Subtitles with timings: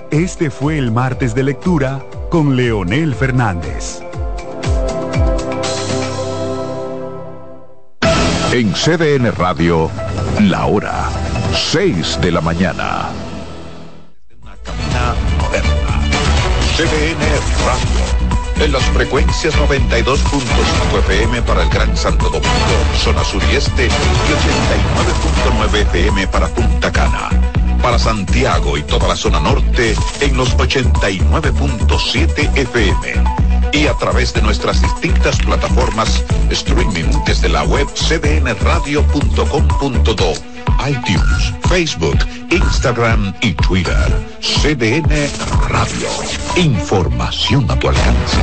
[0.11, 4.01] Este fue el martes de lectura con Leonel Fernández.
[8.51, 9.89] En CDN Radio,
[10.41, 11.07] la hora
[11.53, 13.07] 6 de la mañana.
[14.41, 16.01] Una cabina moderna.
[16.75, 17.23] CDN
[17.65, 18.65] Radio.
[18.65, 22.49] En las frecuencias 92.5 FM para el Gran Santo Domingo,
[22.97, 27.29] zona sur y este, y 89.9 FM para Punta Cana
[27.81, 33.23] para Santiago y toda la zona norte en los 89.7 FM
[33.73, 40.33] y a través de nuestras distintas plataformas streaming desde la web cdnradio.com.do,
[40.87, 42.17] iTunes, Facebook,
[42.51, 43.95] Instagram y Twitter.
[44.41, 45.29] CDN
[45.69, 46.09] Radio.
[46.57, 48.37] Información a tu alcance.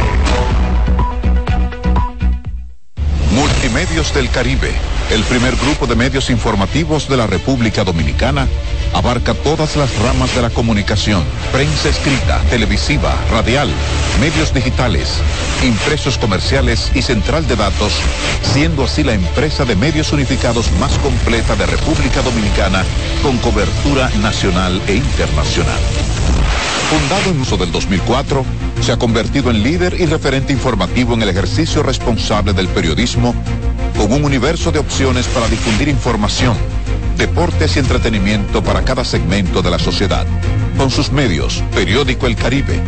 [3.32, 4.72] Multimedios del Caribe,
[5.10, 8.48] el primer grupo de medios informativos de la República Dominicana
[8.94, 11.22] abarca todas las ramas de la comunicación,
[11.52, 13.68] prensa escrita, televisiva, radial,
[14.20, 15.08] medios digitales,
[15.64, 17.92] impresos comerciales y central de datos,
[18.52, 22.84] siendo así la empresa de medios unificados más completa de República Dominicana
[23.22, 25.80] con cobertura nacional e internacional.
[26.90, 28.44] Fundado en uso del 2004,
[28.80, 33.34] se ha convertido en líder y referente informativo en el ejercicio responsable del periodismo,
[33.96, 36.56] con un universo de opciones para difundir información
[37.18, 40.26] deportes y entretenimiento para cada segmento de la sociedad.
[40.78, 42.80] Con sus medios, Periódico El Caribe,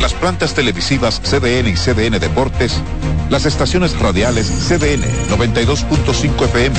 [0.00, 2.82] las plantas televisivas CDN y CDN Deportes,
[3.30, 6.78] las estaciones radiales CDN 92.5 FM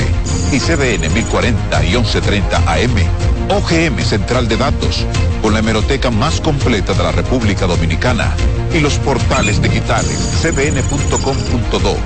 [0.51, 5.05] y CDN 1040 y 1130 AM, OGM Central de Datos,
[5.41, 8.31] con la hemeroteca más completa de la República Dominicana
[8.73, 11.97] y los portales digitales cdn.com.do,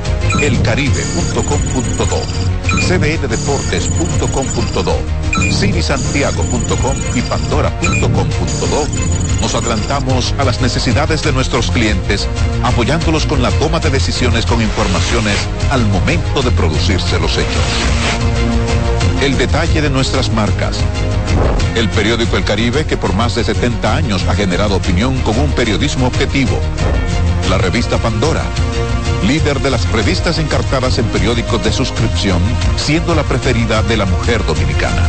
[0.41, 2.21] elcaribe.com.do,
[2.87, 4.95] cdndeportes.com.do,
[5.51, 8.87] cinisantiago.com y pandora.com.do.
[9.41, 12.29] Nos adelantamos a las necesidades de nuestros clientes,
[12.63, 15.35] apoyándolos con la toma de decisiones con informaciones
[15.69, 18.62] al momento de producirse los hechos.
[19.23, 20.77] El detalle de nuestras marcas.
[21.75, 25.49] El periódico El Caribe, que por más de 70 años ha generado opinión con un
[25.53, 26.59] periodismo objetivo.
[27.49, 28.43] La revista Pandora,
[29.25, 32.41] líder de las revistas encartadas en periódicos de suscripción,
[32.75, 35.07] siendo la preferida de la mujer dominicana.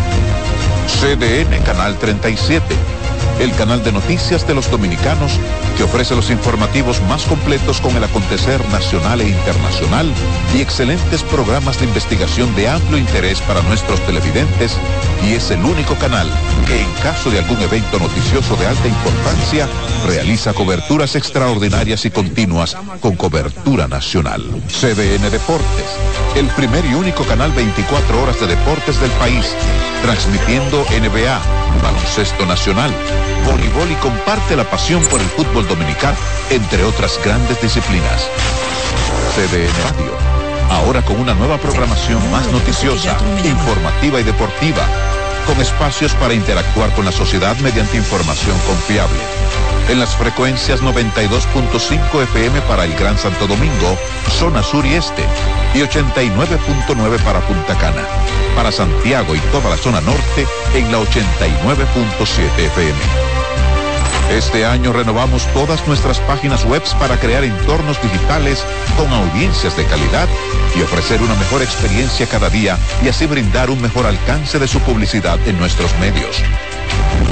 [0.86, 3.03] CDN, Canal 37
[3.40, 5.38] el canal de noticias de los dominicanos
[5.76, 10.12] que ofrece los informativos más completos con el acontecer nacional e internacional
[10.56, 14.76] y excelentes programas de investigación de amplio interés para nuestros televidentes
[15.26, 16.30] y es el único canal
[16.66, 19.66] que en caso de algún evento noticioso de alta importancia
[20.06, 24.42] realiza coberturas extraordinarias y continuas con cobertura nacional.
[24.68, 25.86] CDN Deportes,
[26.36, 29.46] el primer y único canal 24 horas de deportes del país,
[30.02, 31.40] transmitiendo NBA,
[31.82, 32.92] baloncesto nacional,
[33.46, 36.16] voleibol y comparte la pasión por el fútbol dominicano,
[36.50, 38.28] entre otras grandes disciplinas.
[39.34, 40.12] CDN Radio,
[40.70, 44.86] ahora con una nueva programación más noticiosa, informativa y deportiva,
[45.44, 49.18] con espacios para interactuar con la sociedad mediante información confiable.
[49.88, 53.98] En las frecuencias 92.5 FM para el Gran Santo Domingo,
[54.30, 55.22] zona sur y este,
[55.74, 58.02] y 89.9 para Punta Cana.
[58.56, 63.43] Para Santiago y toda la zona norte en la 89.7 FM.
[64.30, 68.64] Este año renovamos todas nuestras páginas web para crear entornos digitales
[68.96, 70.28] con audiencias de calidad
[70.76, 74.80] y ofrecer una mejor experiencia cada día y así brindar un mejor alcance de su
[74.80, 76.42] publicidad en nuestros medios.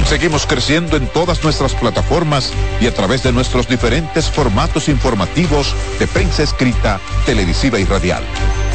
[0.07, 6.07] Seguimos creciendo en todas nuestras plataformas y a través de nuestros diferentes formatos informativos de
[6.07, 8.23] prensa escrita, televisiva y radial.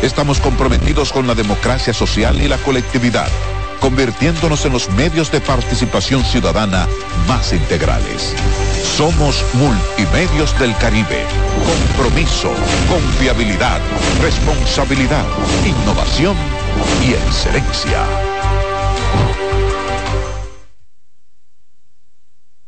[0.03, 3.29] Estamos comprometidos con la democracia social y la colectividad,
[3.81, 6.87] convirtiéndonos en los medios de participación ciudadana
[7.27, 8.35] más integrales.
[8.97, 11.25] Somos Multimedios del Caribe.
[11.97, 12.51] Compromiso,
[12.89, 13.81] confiabilidad,
[14.21, 15.25] responsabilidad,
[15.65, 16.37] innovación
[17.07, 18.03] y excelencia.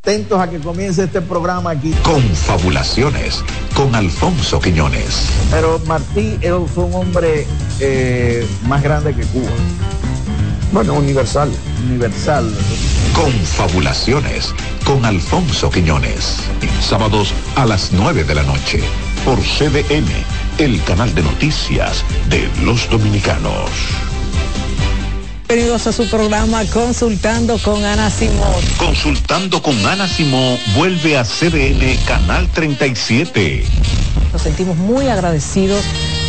[0.03, 1.93] Atentos a que comience este programa aquí.
[2.03, 5.27] Confabulaciones con Alfonso Quiñones.
[5.51, 7.47] Pero Martí es un hombre
[7.81, 9.51] eh, más grande que Cuba.
[10.73, 11.51] Bueno, universal.
[11.85, 12.49] Universal.
[13.15, 16.37] Confabulaciones con Alfonso Quiñones.
[16.81, 18.81] Sábados a las 9 de la noche
[19.25, 20.09] por CDN,
[20.59, 23.71] el canal de noticias de los dominicanos.
[25.49, 28.63] Bienvenidos a su programa Consultando con Ana Simón.
[28.79, 33.65] Consultando con Ana Simón vuelve a CDN Canal 37.
[34.33, 35.85] Nos sentimos muy agradecidos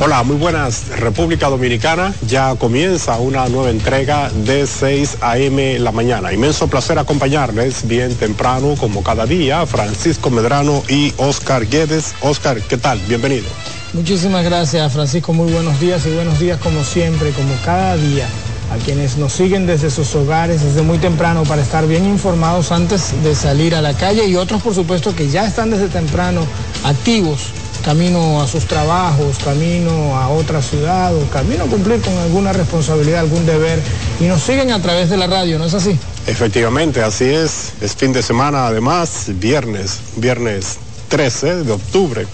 [0.00, 0.86] Hola, muy buenas.
[1.00, 5.80] República Dominicana ya comienza una nueva entrega de 6 a.m.
[5.80, 6.32] la mañana.
[6.32, 12.14] Inmenso placer acompañarles bien temprano, como cada día, Francisco Medrano y Oscar Guedes.
[12.20, 13.00] Oscar, ¿qué tal?
[13.08, 13.46] Bienvenido.
[13.92, 15.32] Muchísimas gracias, Francisco.
[15.32, 18.28] Muy buenos días y buenos días como siempre, como cada día
[18.70, 23.14] a quienes nos siguen desde sus hogares desde muy temprano para estar bien informados antes
[23.24, 26.42] de salir a la calle y otros por supuesto que ya están desde temprano
[26.84, 27.50] activos
[27.84, 33.20] camino a sus trabajos, camino a otra ciudad o camino a cumplir con alguna responsabilidad,
[33.20, 33.80] algún deber
[34.20, 35.98] y nos siguen a través de la radio, ¿no es así?
[36.26, 37.72] Efectivamente, así es.
[37.80, 40.78] Es fin de semana además, viernes, viernes
[41.08, 42.26] 13 de octubre.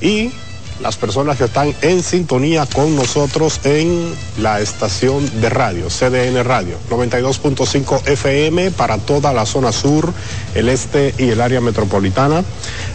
[0.00, 0.32] Y
[0.82, 6.76] las personas que están en sintonía con nosotros en la estación de radio, CDN Radio,
[6.90, 10.12] 92.5 FM para toda la zona sur,
[10.54, 12.42] el este y el área metropolitana.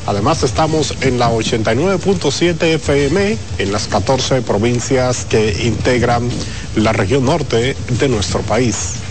[0.07, 6.29] Además estamos en la 89.7 FM en las 14 provincias que integran
[6.75, 9.04] la región norte de nuestro país.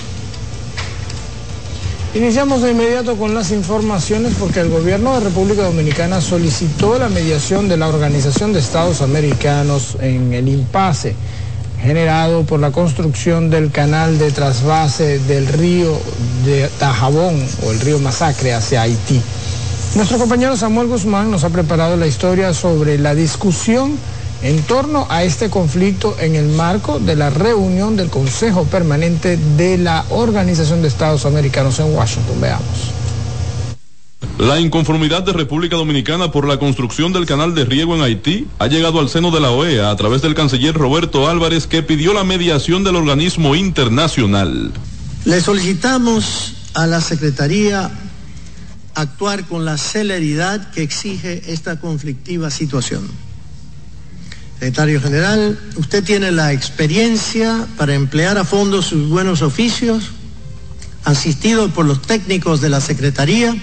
[2.15, 7.69] Iniciamos de inmediato con las informaciones porque el gobierno de República Dominicana solicitó la mediación
[7.69, 11.17] de la Organización de Estados Americanos en el impasse
[11.83, 15.99] generado por la construcción del canal de trasvase del río
[16.45, 17.35] de Tajabón
[17.67, 19.21] o el río Masacre hacia Haití.
[19.97, 23.99] Nuestro compañero Samuel Guzmán nos ha preparado la historia sobre la discusión
[24.45, 29.79] en torno a este conflicto en el marco de la reunión del Consejo Permanente de
[29.79, 32.43] la Organización de Estados Americanos en Washington.
[32.43, 32.93] Veamos.
[34.39, 38.67] La inconformidad de República Dominicana por la construcción del canal de riego en Haití ha
[38.67, 42.25] llegado al seno de la OEA a través del canciller Roberto Álvarez que pidió la
[42.25, 44.73] mediación del organismo internacional.
[45.25, 47.91] Le solicitamos a la Secretaría
[48.95, 53.24] actuar con la celeridad que exige esta conflictiva situación
[54.65, 60.05] Secretario General, usted tiene la experiencia para emplear a fondo sus buenos oficios,
[61.05, 63.55] asistido por los técnicos de la Secretaría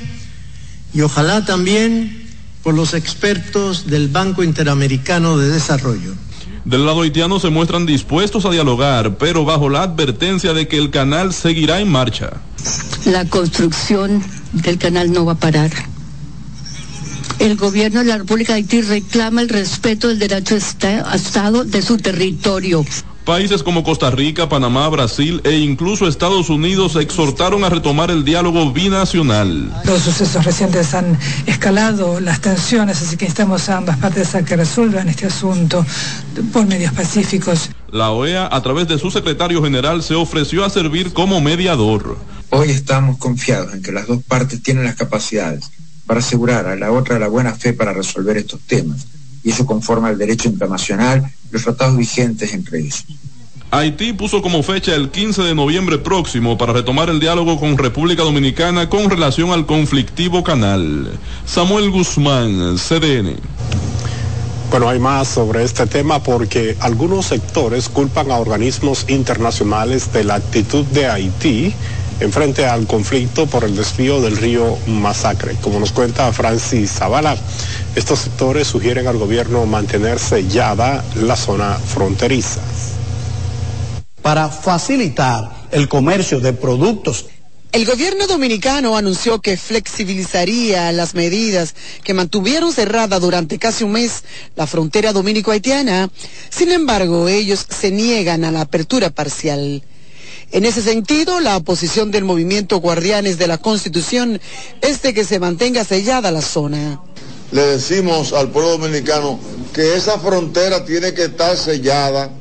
[0.94, 2.30] y ojalá también
[2.62, 6.14] por los expertos del Banco Interamericano de Desarrollo.
[6.66, 10.92] Del lado haitiano se muestran dispuestos a dialogar, pero bajo la advertencia de que el
[10.92, 12.34] canal seguirá en marcha.
[13.06, 15.72] La construcción del canal no va a parar
[17.42, 21.82] el gobierno de la República de Haití reclama el respeto del derecho a Estado de
[21.82, 22.86] su territorio.
[23.26, 28.72] Países como Costa Rica, Panamá, Brasil e incluso Estados Unidos exhortaron a retomar el diálogo
[28.72, 29.74] binacional.
[29.86, 31.18] Los sucesos recientes han
[31.48, 35.84] escalado las tensiones, así que instamos a ambas partes a que resuelvan este asunto
[36.54, 37.72] por medios pacíficos.
[37.92, 42.18] La OEA, a través de su secretario general, se ofreció a servir como mediador.
[42.50, 45.72] Hoy estamos confiados en que las dos partes tienen las capacidades
[46.12, 49.08] para asegurar a la otra la buena fe para resolver estos temas
[49.46, 53.06] y eso conforma el derecho internacional, los tratados vigentes entre ellos.
[53.72, 58.24] Haití puso como fecha el 15 de noviembre próximo para retomar el diálogo con República
[58.24, 61.18] Dominicana con relación al conflictivo canal.
[61.46, 63.38] Samuel Guzmán, CDN.
[64.70, 70.36] Bueno, hay más sobre este tema porque algunos sectores culpan a organismos internacionales de la
[70.36, 71.74] actitud de Haití
[72.22, 75.56] en frente al conflicto por el desvío del río Masacre.
[75.62, 77.36] Como nos cuenta Francis Zavala,
[77.96, 82.62] estos sectores sugieren al gobierno mantener sellada la zona fronteriza.
[84.22, 87.26] Para facilitar el comercio de productos
[87.74, 91.74] el gobierno dominicano anunció que flexibilizaría las medidas
[92.04, 94.26] que mantuvieron cerrada durante casi un mes
[94.58, 96.10] la frontera dominico-haitiana.
[96.50, 99.84] Sin embargo, ellos se niegan a la apertura parcial.
[100.54, 104.42] En ese sentido, la posición del movimiento Guardianes de la Constitución
[104.82, 107.02] es de que se mantenga sellada la zona.
[107.54, 109.40] Le decimos al pueblo dominicano
[109.74, 112.32] que esa frontera tiene que estar sellada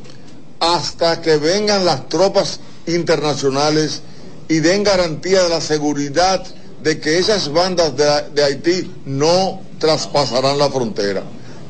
[0.59, 4.03] hasta que vengan las tropas internacionales
[4.49, 6.45] y den garantía de la seguridad
[6.83, 11.23] de que esas bandas de, Haití no traspasarán la frontera.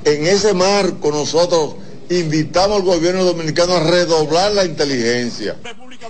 [0.05, 1.75] En ese marco nosotros
[2.09, 5.57] invitamos al gobierno dominicano a redoblar la inteligencia.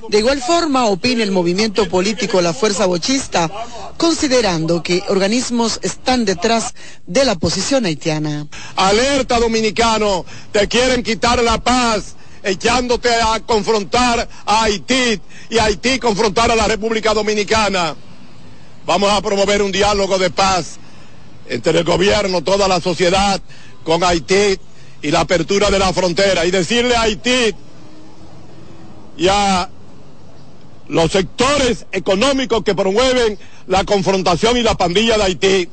[0.09, 3.51] De igual forma, opina el movimiento político La Fuerza Bochista,
[3.97, 6.75] considerando que organismos están detrás
[7.07, 8.47] de la posición haitiana.
[8.77, 15.21] Alerta dominicano, te quieren quitar la paz, echándote a confrontar a Haití
[15.51, 17.97] y Haití confrontar a la República Dominicana.
[18.87, 20.79] Vamos a promover un diálogo de paz
[21.49, 23.41] entre el gobierno, toda la sociedad,
[23.85, 24.59] con Haití
[25.03, 27.55] y la apertura de la frontera y decirle a Haití
[29.17, 29.69] y a
[30.91, 35.69] los sectores económicos que promueven la confrontación y la pandilla de Haití,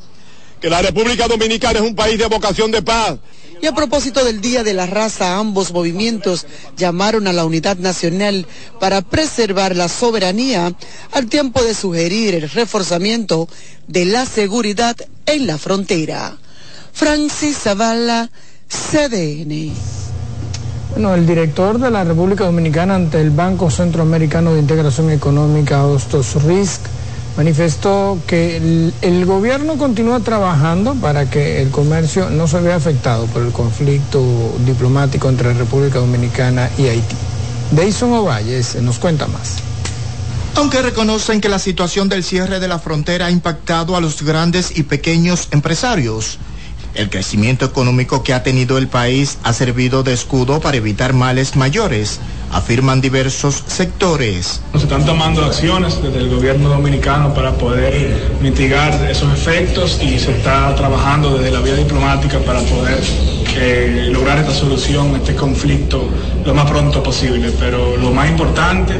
[0.62, 3.18] que la República Dominicana es un país de vocación de paz.
[3.60, 6.46] Y a propósito del Día de la Raza, ambos movimientos
[6.78, 8.46] llamaron a la unidad nacional
[8.80, 10.74] para preservar la soberanía
[11.12, 13.50] al tiempo de sugerir el reforzamiento
[13.88, 14.96] de la seguridad
[15.26, 16.38] en la frontera.
[16.94, 18.30] Francis Zavala,
[18.70, 19.74] CDN.
[20.98, 26.44] Bueno, el director de la República Dominicana ante el Banco Centroamericano de Integración Económica, Hostos
[26.44, 26.82] Risk,
[27.38, 28.58] manifestó que
[29.04, 34.24] el, gobierno continúa trabajando para que el comercio no se vea afectado por el conflicto
[34.66, 37.16] diplomático entre República Dominicana y Haití.
[37.70, 39.58] Deison Ovalles nos cuenta más.
[40.56, 44.75] Aunque reconocen que la situación del cierre de la frontera ha impactado a los grandes
[44.75, 46.39] y pequeños empresarios,
[46.98, 51.56] el crecimiento económico que ha tenido el país ha servido de escudo para evitar males
[51.56, 52.20] mayores,
[52.51, 54.62] afirman diversos sectores.
[54.74, 60.32] Se están tomando acciones desde el gobierno dominicano para poder mitigar esos efectos y se
[60.32, 63.00] está trabajando desde la vía diplomática para poder
[63.56, 66.10] eh, lograr esta solución, este conflicto,
[66.46, 67.51] lo más pronto posible.
[67.60, 68.96] Pero lo más importante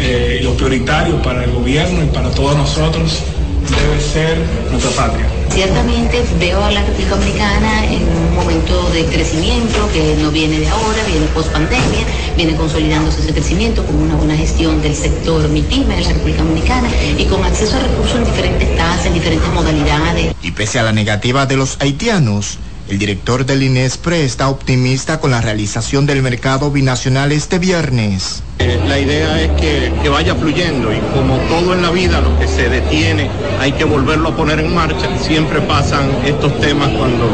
[0.00, 3.22] eh, y lo prioritario para el gobierno y para todos nosotros
[3.68, 4.38] debe ser
[4.70, 5.26] nuestra patria.
[5.56, 10.68] Ciertamente veo a la República Dominicana en un momento de crecimiento que no viene de
[10.68, 12.04] ahora, viene post pandemia,
[12.36, 16.90] viene consolidándose ese crecimiento con una buena gestión del sector MIPIME de la República Dominicana
[17.16, 20.34] y con acceso a recursos en diferentes tasas, en diferentes modalidades.
[20.42, 25.32] Y pese a la negativa de los haitianos, el director del INESPRE está optimista con
[25.32, 28.42] la realización del mercado binacional este viernes.
[28.60, 32.46] Eh, la idea es que, vaya fluyendo y como todo en la vida, lo que
[32.46, 33.28] se detiene
[33.60, 35.18] hay que volverlo a poner en marcha.
[35.18, 37.28] Siempre pasan estos temas cuando,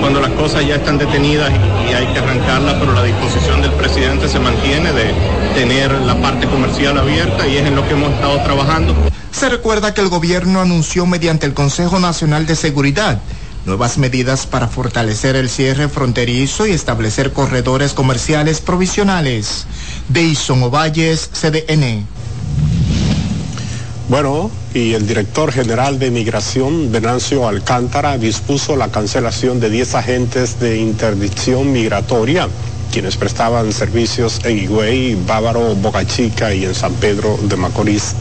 [0.00, 3.72] cuando las cosas ya están detenidas y, y hay que arrancarlas, pero la disposición del
[3.72, 5.12] presidente se mantiene de
[5.54, 8.94] tener la parte comercial abierta y es en lo que hemos estado trabajando.
[9.32, 13.20] Se recuerda que el gobierno anunció mediante el Consejo Nacional de Seguridad
[13.66, 19.66] nuevas medidas para fortalecer el cierre fronterizo y establecer corredores comerciales provisionales.
[20.08, 22.06] Deison Ovalles, CDN.
[24.08, 30.60] Bueno, y el director general de Migración, Venancio Alcántara, dispuso la cancelación de 10 agentes
[30.60, 32.48] de interdicción migratoria,
[32.92, 38.14] quienes prestaban servicios en Higüey, Bávaro, Boca Chica y en San Pedro de Macorís.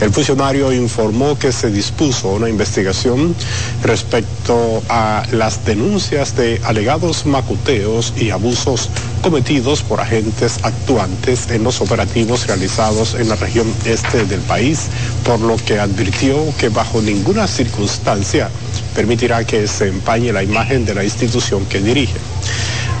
[0.00, 3.34] El funcionario informó que se dispuso una investigación
[3.82, 8.90] respecto a las denuncias de alegados macuteos y abusos
[9.22, 14.86] cometidos por agentes actuantes en los operativos realizados en la región este del país,
[15.24, 18.50] por lo que advirtió que bajo ninguna circunstancia
[18.94, 22.18] permitirá que se empañe la imagen de la institución que dirige.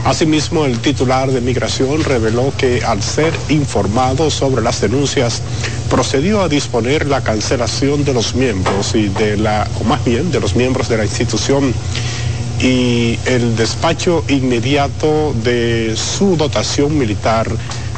[0.04, 5.42] Asimismo, el titular de Migración reveló que al ser informado sobre las denuncias,
[5.90, 10.40] procedió a disponer la cancelación de los miembros y de la, o más bien de
[10.40, 11.74] los miembros de la institución
[12.60, 17.48] y el despacho inmediato de su dotación militar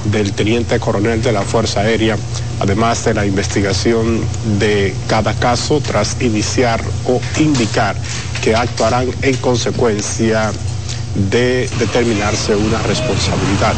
[0.05, 2.17] del teniente coronel de la Fuerza Aérea,
[2.59, 4.21] además de la investigación
[4.59, 7.97] de cada caso tras iniciar o indicar
[8.43, 10.51] que actuarán en consecuencia
[11.15, 13.75] de determinarse una responsabilidad.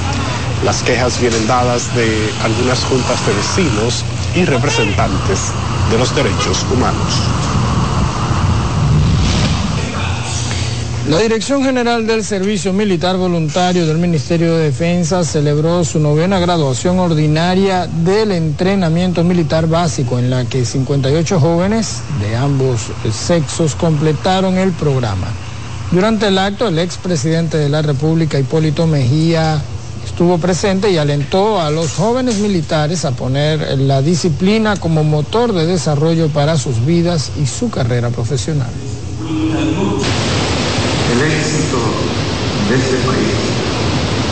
[0.65, 5.53] Las quejas vienen dadas de algunas juntas de vecinos y representantes
[5.91, 7.21] de los derechos humanos.
[11.09, 17.01] La Dirección General del Servicio Militar Voluntario del Ministerio de Defensa celebró su novena graduación
[17.01, 24.71] ordinaria del entrenamiento militar básico, en la que 58 jóvenes de ambos sexos completaron el
[24.71, 25.27] programa.
[25.93, 29.61] Durante el acto, el expresidente de la República, Hipólito Mejía,
[30.05, 35.67] estuvo presente y alentó a los jóvenes militares a poner la disciplina como motor de
[35.67, 38.71] desarrollo para sus vidas y su carrera profesional
[41.13, 41.79] el éxito
[42.69, 43.37] de este país,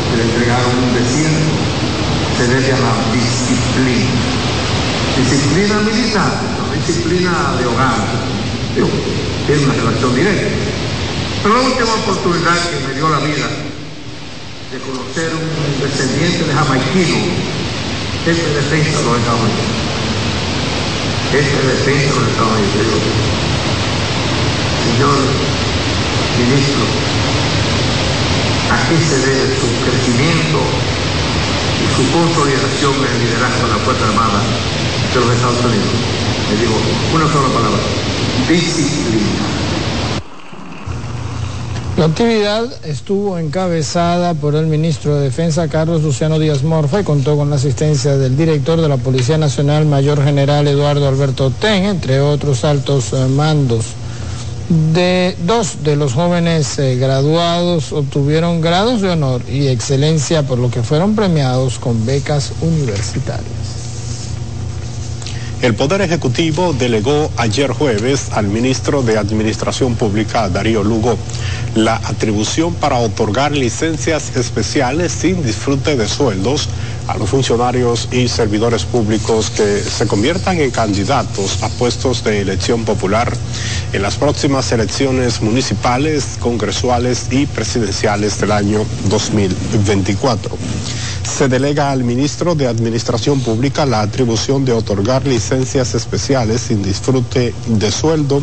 [0.09, 1.53] que le entregaron un desierto,
[2.39, 4.17] se debe a la disciplina.
[5.17, 6.33] Disciplina militar,
[6.75, 8.01] disciplina de hogar.
[9.47, 10.70] Tiene una relación directa.
[11.43, 17.17] Pero la última oportunidad que me dio la vida de conocer un descendiente de jamaiquino,
[18.29, 19.49] este defensa lo dejaba
[21.33, 22.61] Este defensa lo dejaba
[24.85, 25.17] Señor,
[26.45, 26.85] ministro,
[28.69, 30.61] ¿a qué se debe su crecimiento
[31.81, 35.89] y su consolidación en el liderazgo de la Fuerza Armada de los Estados Unidos?
[36.53, 36.77] Le digo
[37.15, 37.81] una sola palabra,
[38.47, 39.70] disciplina.
[42.01, 47.37] La actividad estuvo encabezada por el ministro de Defensa Carlos Luciano Díaz Morfa y contó
[47.37, 52.19] con la asistencia del director de la Policía Nacional, Mayor General Eduardo Alberto Ten, entre
[52.23, 53.85] otros altos eh, mandos
[54.95, 60.71] de dos de los jóvenes eh, graduados obtuvieron grados de honor y excelencia por lo
[60.71, 63.80] que fueron premiados con becas universitarias.
[65.63, 71.19] El Poder Ejecutivo delegó ayer jueves al ministro de Administración Pública, Darío Lugo,
[71.75, 76.71] la atribución para otorgar licencias especiales sin disfrute de sueldos
[77.11, 82.85] a los funcionarios y servidores públicos que se conviertan en candidatos a puestos de elección
[82.85, 83.33] popular
[83.93, 90.57] en las próximas elecciones municipales, congresuales y presidenciales del año 2024.
[91.23, 97.53] Se delega al ministro de Administración Pública la atribución de otorgar licencias especiales sin disfrute
[97.67, 98.41] de sueldo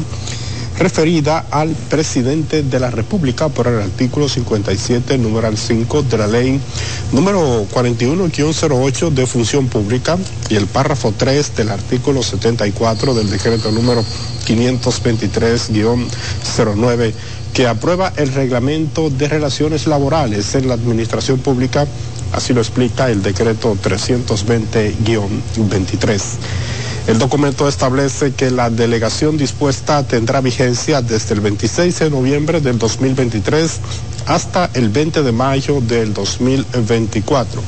[0.78, 6.62] referida al presidente de la República por el artículo 57, número 5 de la ley
[7.12, 10.18] número 41-08 de función pública
[10.50, 14.04] y el párrafo 3 del artículo 74 del decreto número
[14.46, 17.14] 523-09
[17.54, 21.88] que aprueba el reglamento de relaciones laborales en la administración pública,
[22.32, 26.22] así lo explica el decreto 320-23.
[27.08, 32.78] El documento establece que la delegación dispuesta tendrá vigencia desde el 26 de noviembre del
[32.78, 33.80] 2023
[34.26, 37.62] hasta el 20 de mayo del 2024,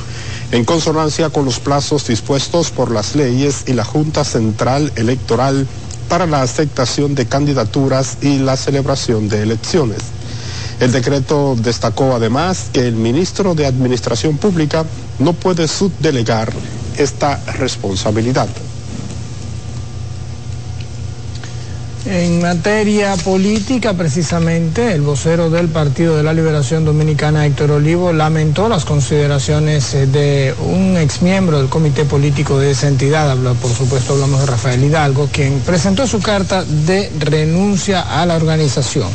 [0.52, 5.66] en consonancia con los plazos dispuestos por las leyes y la Junta Central Electoral
[6.10, 10.00] para la aceptación de candidaturas y la celebración de elecciones.
[10.82, 14.84] El decreto destacó además que el ministro de Administración Pública
[15.18, 16.52] no puede subdelegar
[16.98, 18.50] esta responsabilidad.
[22.12, 28.68] En materia política, precisamente, el vocero del Partido de la Liberación Dominicana, Héctor Olivo, lamentó
[28.68, 34.40] las consideraciones eh, de un exmiembro del Comité Político de esa entidad, por supuesto hablamos
[34.40, 39.10] de Rafael Hidalgo, quien presentó su carta de renuncia a la organización.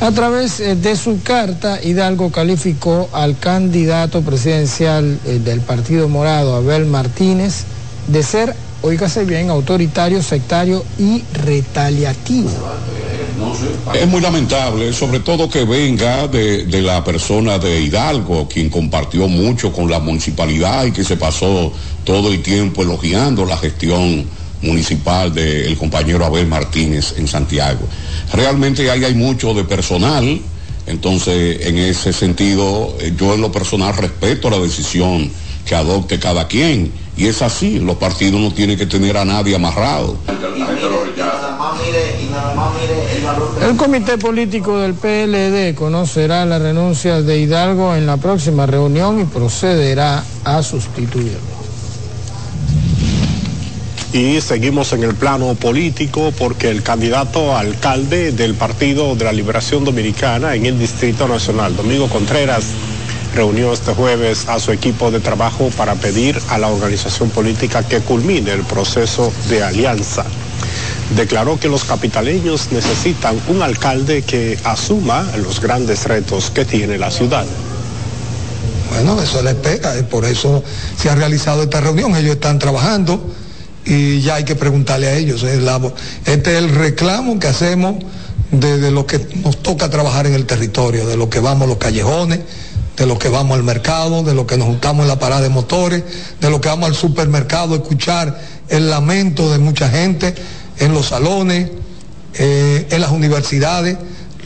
[0.00, 6.54] A través eh, de su carta, Hidalgo calificó al candidato presidencial eh, del Partido Morado,
[6.54, 7.64] Abel Martínez,
[8.06, 12.50] de ser oígase bien, autoritario, sectario y retaliativo.
[13.94, 19.72] Es muy lamentable, sobre todo que venga de, la persona de Hidalgo, quien compartió mucho
[19.72, 21.72] con la municipalidad y que se pasó
[22.04, 24.26] todo el tiempo elogiando la gestión
[24.60, 27.88] municipal del compañero Abel Martínez en Santiago.
[28.34, 30.40] Realmente ahí hay mucho de personal,
[30.86, 35.30] entonces en ese sentido eh, yo en lo personal respeto la decisión
[35.64, 39.54] que adopte cada quien y es así, los partidos no tienen que tener a nadie
[39.54, 40.16] amarrado.
[43.62, 49.24] El comité político del PLD conocerá la renuncia de Hidalgo en la próxima reunión y
[49.24, 51.54] procederá a sustituirlo.
[54.12, 59.32] Y seguimos en el plano político porque el candidato a alcalde del Partido de la
[59.32, 62.66] Liberación Dominicana en el Distrito Nacional, Domingo Contreras,
[63.34, 68.00] reunió este jueves a su equipo de trabajo para pedir a la organización política que
[68.00, 70.24] culmine el proceso de alianza.
[71.16, 77.10] Declaró que los capitaleños necesitan un alcalde que asuma los grandes retos que tiene la
[77.10, 77.44] ciudad.
[78.90, 80.62] Bueno, eso le pega, por eso
[80.96, 83.34] se ha realizado esta reunión, ellos están trabajando
[83.84, 85.42] y ya hay que preguntarle a ellos.
[85.42, 87.96] Este es el reclamo que hacemos
[88.52, 92.40] de, lo que nos toca trabajar en el territorio, de lo que vamos los callejones,
[92.96, 95.48] de lo que vamos al mercado, de lo que nos juntamos en la parada de
[95.48, 96.04] motores,
[96.40, 100.34] de lo que vamos al supermercado escuchar el lamento de mucha gente
[100.78, 101.70] en los salones,
[102.34, 103.96] eh, en las universidades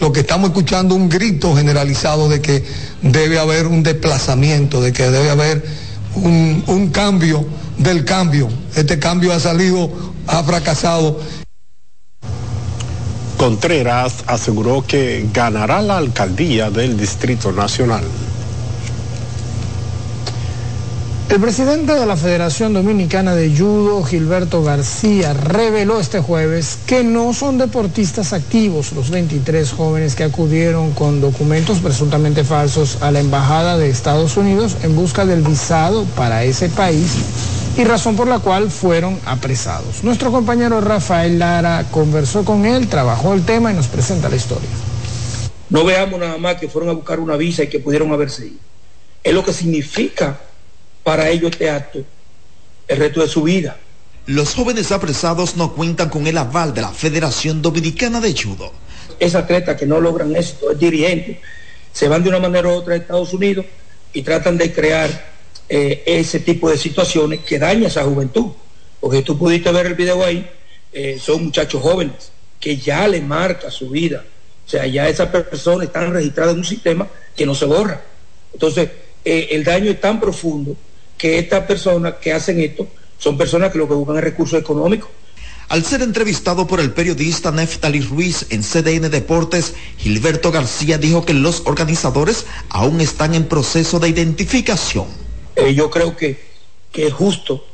[0.00, 2.64] lo que estamos escuchando un grito generalizado de que
[3.02, 5.64] debe haber un desplazamiento, de que debe haber
[6.14, 7.44] un, cambio
[7.78, 8.48] del cambio.
[8.74, 9.90] Este cambio ha salido,
[10.26, 11.20] ha fracasado.
[13.36, 18.02] Contreras aseguró que ganará la alcaldía del Distrito Nacional.
[21.30, 27.34] El presidente de la Federación Dominicana de Judo, Gilberto García, reveló este jueves que no
[27.34, 33.76] son deportistas activos los 23 jóvenes que acudieron con documentos presuntamente falsos a la Embajada
[33.76, 37.12] de Estados Unidos en busca del visado para ese país
[37.76, 40.02] y razón por la cual fueron apresados.
[40.04, 44.70] Nuestro compañero Rafael Lara conversó con él, trabajó el tema y nos presenta la historia.
[45.68, 48.60] No veamos nada más que fueron a buscar una visa y que pudieron haberse ido.
[49.22, 50.40] Es lo que significa
[51.08, 52.04] para ellos este acto
[52.86, 53.78] el resto de su vida.
[54.26, 58.70] Los jóvenes apresados no cuentan con el aval de la Federación Dominicana de Judo.
[59.18, 61.40] Es atleta que no logran esto, es dirigente,
[61.94, 63.64] se van de una manera u otra a Estados Unidos
[64.12, 65.08] y tratan de crear
[65.70, 68.52] eh, ese tipo de situaciones que dañan a esa juventud.
[69.00, 70.46] Porque tú pudiste ver el video ahí,
[70.92, 74.26] eh, son muchachos jóvenes que ya le marca su vida.
[74.66, 77.98] O sea, ya esas personas están registradas en un sistema que no se borra.
[78.52, 78.90] Entonces,
[79.24, 80.76] eh, el daño es tan profundo
[81.18, 82.86] que estas personas que hacen esto
[83.18, 85.10] son personas que lo que buscan es recursos económicos.
[85.68, 91.34] Al ser entrevistado por el periodista Neftali Ruiz en CDN Deportes, Gilberto García dijo que
[91.34, 95.06] los organizadores aún están en proceso de identificación.
[95.56, 96.40] Eh, yo creo que,
[96.90, 97.66] que es justo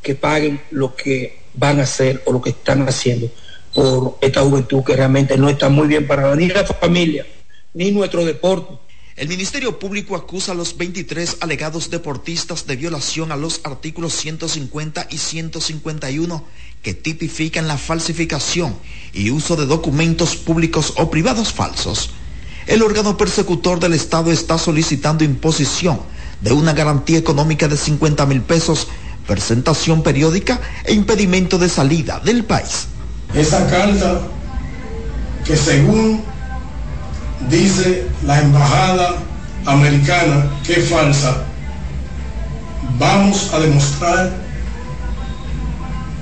[0.00, 3.28] que paguen lo que van a hacer o lo que están haciendo
[3.74, 7.26] por esta juventud que realmente no está muy bien para ni la familia,
[7.74, 8.74] ni nuestro deporte.
[9.14, 15.06] El Ministerio Público acusa a los 23 alegados deportistas de violación a los artículos 150
[15.10, 16.42] y 151
[16.82, 18.74] que tipifican la falsificación
[19.12, 22.08] y uso de documentos públicos o privados falsos.
[22.66, 26.00] El órgano persecutor del Estado está solicitando imposición
[26.40, 28.88] de una garantía económica de 50 mil pesos,
[29.26, 32.86] presentación periódica e impedimento de salida del país.
[33.34, 34.22] Esa carta
[35.44, 36.31] que según
[37.50, 39.16] dice la embajada
[39.66, 41.44] americana que es falsa,
[42.98, 44.30] vamos a demostrar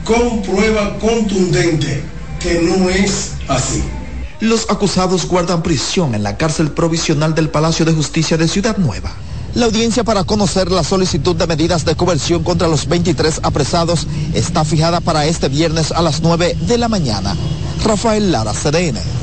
[0.04, 2.02] con prueba contundente
[2.40, 3.82] que no es así.
[4.40, 9.12] Los acusados guardan prisión en la cárcel provisional del Palacio de Justicia de Ciudad Nueva.
[9.54, 14.64] La audiencia para conocer la solicitud de medidas de coerción contra los 23 apresados está
[14.64, 17.36] fijada para este viernes a las 9 de la mañana.
[17.84, 19.19] Rafael Lara, CDN.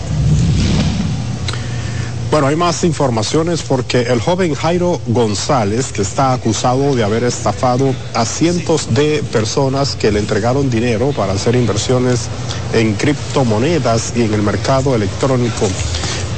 [2.29, 7.95] Bueno, hay más informaciones porque el joven Jairo González, que está acusado de haber estafado
[8.13, 12.27] a cientos de personas que le entregaron dinero para hacer inversiones
[12.73, 15.69] en criptomonedas y en el mercado electrónico,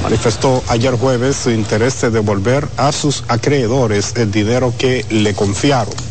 [0.04, 6.09] manifestó ayer jueves su interés de devolver a sus acreedores el dinero que le confiaron.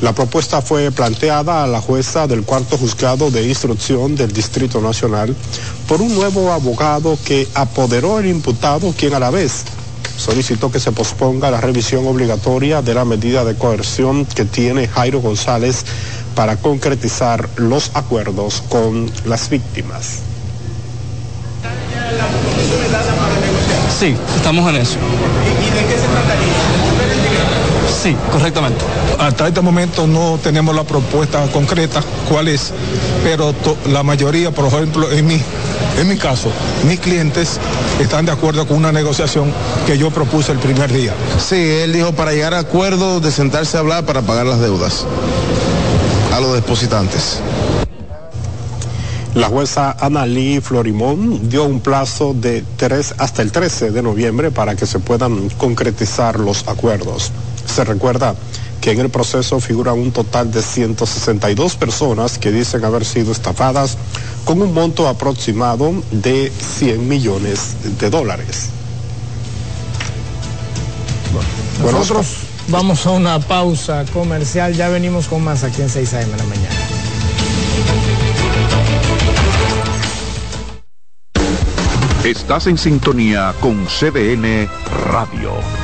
[0.00, 5.34] La propuesta fue planteada a la jueza del cuarto juzgado de instrucción del Distrito Nacional
[5.88, 9.64] por un nuevo abogado que apoderó al imputado, quien a la vez
[10.16, 15.20] solicitó que se posponga la revisión obligatoria de la medida de coerción que tiene Jairo
[15.20, 15.84] González
[16.34, 20.18] para concretizar los acuerdos con las víctimas.
[23.98, 24.96] Sí, estamos en eso.
[24.96, 26.52] ¿Y de qué se trataría?
[28.02, 28.84] Sí, correctamente.
[29.18, 32.72] Hasta este momento no tenemos la propuesta concreta, cuál es,
[33.22, 33.54] pero
[33.90, 35.40] la mayoría, por ejemplo, en mi,
[35.98, 36.50] en mi caso,
[36.86, 37.58] mis clientes
[38.00, 39.52] están de acuerdo con una negociación
[39.86, 41.14] que yo propuse el primer día.
[41.38, 45.04] Sí, él dijo para llegar a acuerdo de sentarse a hablar para pagar las deudas
[46.32, 47.40] a los depositantes.
[49.34, 49.96] La jueza
[50.26, 55.00] Lee Florimón dio un plazo de tres hasta el 13 de noviembre para que se
[55.00, 57.32] puedan concretizar los acuerdos.
[57.66, 58.36] Se recuerda
[58.84, 63.96] que en el proceso figuran un total de 162 personas que dicen haber sido estafadas
[64.44, 68.68] con un monto aproximado de 100 millones de dólares.
[71.82, 72.26] Nosotros
[72.68, 76.32] vamos a una pausa comercial, ya venimos con más aquí en 6 a.m.
[76.32, 76.76] en la mañana.
[82.22, 84.68] Estás en sintonía con CDN
[85.10, 85.83] Radio.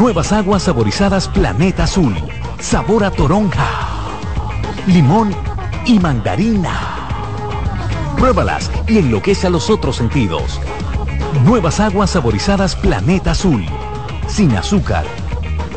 [0.00, 2.16] Nuevas aguas saborizadas Planeta Azul.
[2.58, 3.68] Sabor a toronja,
[4.86, 5.30] limón
[5.84, 7.06] y mandarina.
[8.16, 10.58] Pruébalas y enloquece a los otros sentidos.
[11.44, 13.62] Nuevas aguas saborizadas Planeta Azul.
[14.26, 15.04] Sin azúcar.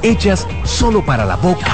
[0.01, 1.73] Hechas solo para la boca.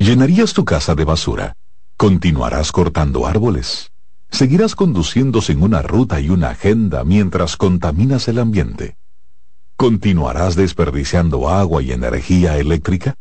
[0.00, 1.52] ¿Llenarías tu casa de basura?
[1.96, 3.92] ¿Continuarás cortando árboles?
[4.28, 8.96] ¿Seguirás conduciendo sin una ruta y una agenda mientras contaminas el ambiente?
[9.76, 13.14] ¿Continuarás desperdiciando agua y energía eléctrica?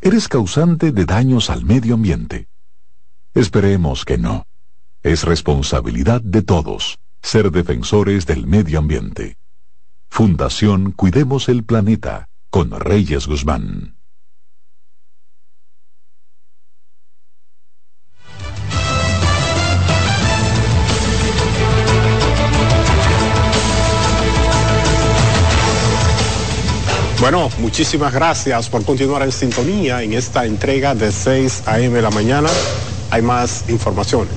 [0.00, 2.48] ¿Eres causante de daños al medio ambiente?
[3.34, 4.46] Esperemos que no.
[5.02, 9.36] Es responsabilidad de todos ser defensores del medio ambiente.
[10.08, 13.99] Fundación Cuidemos el Planeta con Reyes Guzmán.
[27.20, 31.94] Bueno, muchísimas gracias por continuar en sintonía en esta entrega de 6 a.m.
[31.94, 32.48] de la mañana.
[33.10, 34.32] Hay más informaciones.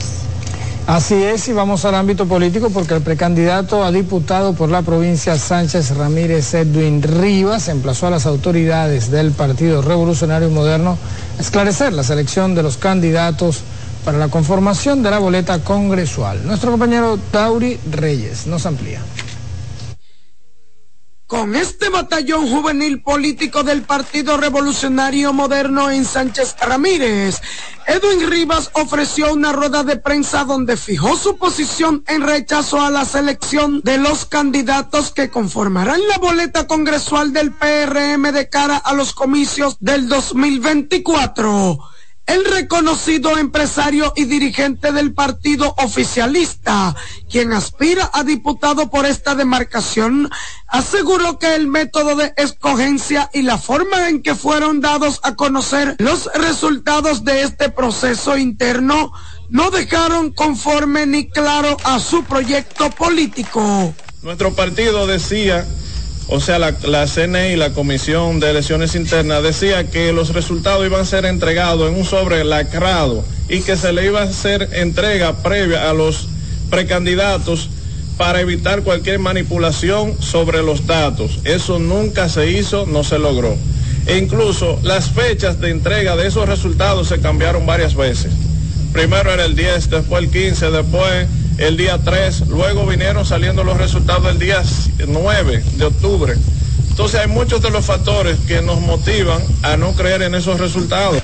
[0.86, 5.38] Así es, y vamos al ámbito político porque el precandidato a diputado por la provincia
[5.38, 10.98] Sánchez Ramírez Edwin Rivas emplazó a las autoridades del Partido Revolucionario Moderno
[11.38, 13.62] a esclarecer la selección de los candidatos
[14.04, 16.46] para la conformación de la boleta congresual.
[16.46, 19.00] Nuestro compañero Tauri Reyes nos amplía.
[21.34, 27.42] Con este batallón juvenil político del Partido Revolucionario Moderno en Sánchez Ramírez,
[27.88, 33.04] Edwin Rivas ofreció una rueda de prensa donde fijó su posición en rechazo a la
[33.04, 39.16] selección de los candidatos que conformarán la boleta congresual del PRM de cara a los
[39.16, 41.93] comicios del 2024.
[42.26, 46.96] El reconocido empresario y dirigente del partido oficialista,
[47.30, 50.30] quien aspira a diputado por esta demarcación,
[50.68, 55.96] aseguró que el método de escogencia y la forma en que fueron dados a conocer
[56.00, 59.12] los resultados de este proceso interno
[59.50, 63.94] no dejaron conforme ni claro a su proyecto político.
[64.22, 65.68] Nuestro partido decía
[66.28, 70.86] o sea, la, la CNE y la Comisión de Elecciones Internas decía que los resultados
[70.86, 74.70] iban a ser entregados en un sobre lacrado y que se le iba a hacer
[74.74, 76.30] entrega previa a los
[76.70, 77.70] precandidatos
[78.18, 81.40] para evitar cualquier manipulación sobre los datos.
[81.44, 83.56] Eso nunca se hizo, no se logró.
[84.06, 88.32] E incluso las fechas de entrega de esos resultados se cambiaron varias veces.
[88.92, 93.78] Primero era el 10, después el 15, después el día 3, luego vinieron saliendo los
[93.78, 94.62] resultados el día
[95.08, 96.34] 9 de octubre.
[96.90, 101.22] Entonces hay muchos de los factores que nos motivan a no creer en esos resultados.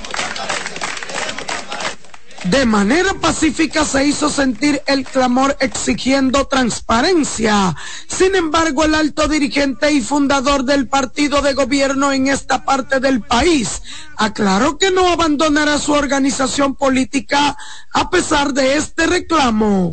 [2.44, 7.76] De manera pacífica se hizo sentir el clamor exigiendo transparencia.
[8.08, 13.20] Sin embargo, el alto dirigente y fundador del partido de gobierno en esta parte del
[13.20, 13.82] país
[14.16, 17.58] aclaró que no abandonará su organización política
[17.92, 19.90] a pesar de este reclamo.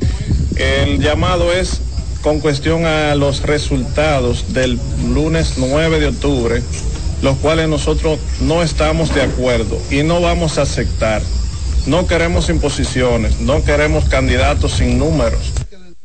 [0.56, 1.82] El llamado es
[2.22, 4.80] con cuestión a los resultados del
[5.10, 6.64] lunes 9 de octubre,
[7.22, 11.22] los cuales nosotros no estamos de acuerdo y no vamos a aceptar.
[11.88, 15.54] No queremos imposiciones, no queremos candidatos sin números.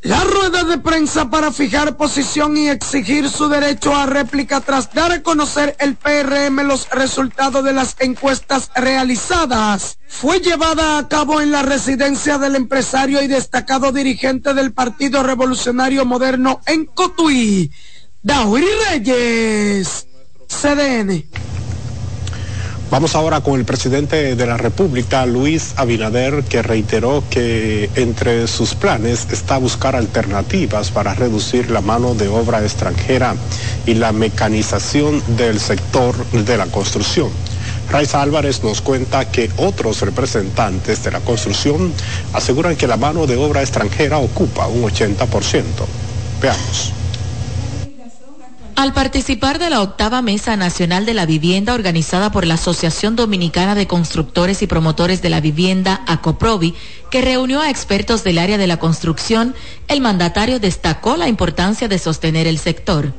[0.02, 5.10] La rueda de prensa para fijar posición y exigir su derecho a réplica tras dar
[5.10, 11.50] a conocer el PRM los resultados de las encuestas realizadas fue llevada a cabo en
[11.50, 17.72] la residencia del empresario y destacado dirigente del Partido Revolucionario Moderno en Cotuí,
[18.22, 20.06] Dauri Reyes,
[20.46, 21.24] CDN.
[22.92, 28.74] Vamos ahora con el presidente de la República, Luis Abinader, que reiteró que entre sus
[28.74, 33.34] planes está buscar alternativas para reducir la mano de obra extranjera
[33.86, 37.30] y la mecanización del sector de la construcción.
[37.90, 41.94] Raiza Álvarez nos cuenta que otros representantes de la construcción
[42.34, 45.64] aseguran que la mano de obra extranjera ocupa un 80%.
[46.42, 47.01] Veamos.
[48.74, 53.74] Al participar de la octava Mesa Nacional de la Vivienda organizada por la Asociación Dominicana
[53.74, 56.74] de Constructores y Promotores de la Vivienda, ACOPROVI,
[57.10, 59.54] que reunió a expertos del área de la construcción,
[59.88, 63.12] el mandatario destacó la importancia de sostener el sector,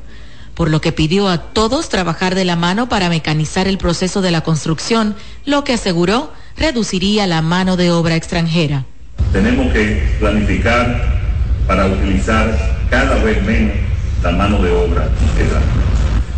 [0.55, 4.31] por lo que pidió a todos trabajar de la mano para mecanizar el proceso de
[4.31, 8.85] la construcción, lo que aseguró reduciría la mano de obra extranjera.
[9.31, 11.21] Tenemos que planificar
[11.67, 13.92] para utilizar cada vez menos
[14.23, 15.09] la mano de obra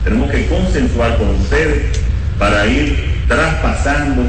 [0.03, 1.99] Tenemos que consensuar con ustedes
[2.39, 4.23] para ir traspasando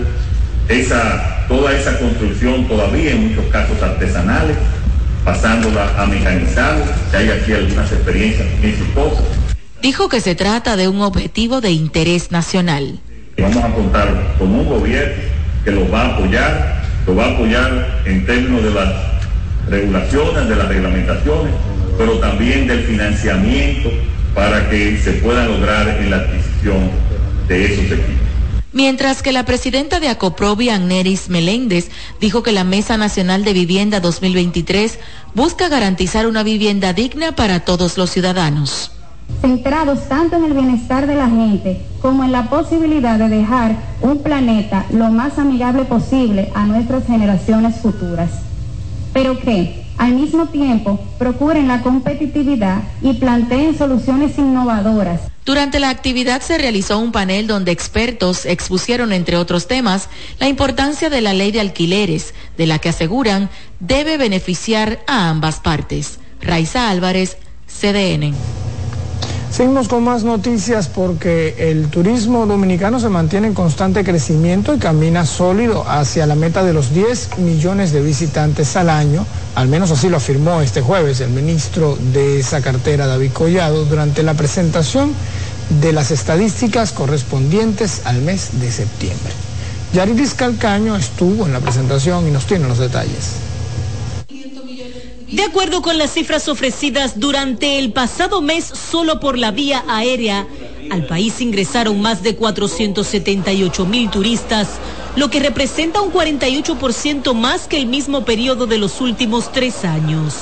[0.68, 4.56] esa, toda esa construcción todavía en muchos casos artesanales,
[5.24, 9.24] pasándola a mecanizado, que hay aquí algunas experiencias exitosas.
[9.82, 12.98] Dijo que se trata de un objetivo de interés nacional.
[13.38, 15.14] Vamos a contar con un gobierno
[15.64, 18.88] que lo va a apoyar, lo va a apoyar en términos de las
[19.68, 21.52] regulaciones, de las reglamentaciones,
[21.96, 23.90] pero también del financiamiento
[24.34, 26.90] para que se pueda lograr en la adquisición
[27.48, 28.26] de esos equipos.
[28.76, 31.88] Mientras que la presidenta de Acoprovi, Agneris Meléndez,
[32.20, 34.98] dijo que la Mesa Nacional de Vivienda 2023
[35.34, 38.92] busca garantizar una vivienda digna para todos los ciudadanos.
[39.40, 44.22] Centrados tanto en el bienestar de la gente como en la posibilidad de dejar un
[44.22, 48.28] planeta lo más amigable posible a nuestras generaciones futuras.
[49.14, 55.20] Pero que, al mismo tiempo, procuren la competitividad y planteen soluciones innovadoras.
[55.44, 60.08] Durante la actividad se realizó un panel donde expertos expusieron, entre otros temas,
[60.40, 65.60] la importancia de la ley de alquileres, de la que aseguran debe beneficiar a ambas
[65.60, 66.18] partes.
[66.40, 68.34] Raiza Álvarez, CDN.
[69.56, 75.24] Seguimos con más noticias porque el turismo dominicano se mantiene en constante crecimiento y camina
[75.24, 79.24] sólido hacia la meta de los 10 millones de visitantes al año.
[79.54, 84.22] Al menos así lo afirmó este jueves el ministro de esa cartera, David Collado, durante
[84.22, 85.14] la presentación
[85.80, 89.32] de las estadísticas correspondientes al mes de septiembre.
[89.94, 93.45] Yaridis Calcaño estuvo en la presentación y nos tiene los detalles.
[95.30, 100.46] De acuerdo con las cifras ofrecidas durante el pasado mes solo por la vía aérea,
[100.90, 104.68] al país ingresaron más de 478 mil turistas,
[105.16, 110.34] lo que representa un 48% más que el mismo periodo de los últimos tres años.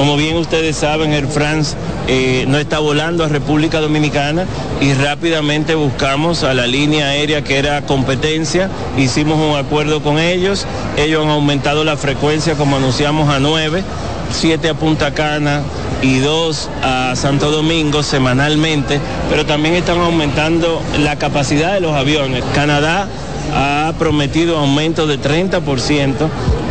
[0.00, 1.76] Como bien ustedes saben, Air France
[2.08, 4.46] eh, no está volando a República Dominicana
[4.80, 10.64] y rápidamente buscamos a la línea aérea que era competencia, hicimos un acuerdo con ellos,
[10.96, 13.84] ellos han aumentado la frecuencia como anunciamos a nueve,
[14.32, 15.60] siete a Punta Cana
[16.00, 22.42] y dos a Santo Domingo semanalmente, pero también están aumentando la capacidad de los aviones.
[22.54, 23.06] Canadá
[23.54, 26.30] ha prometido aumento de 30%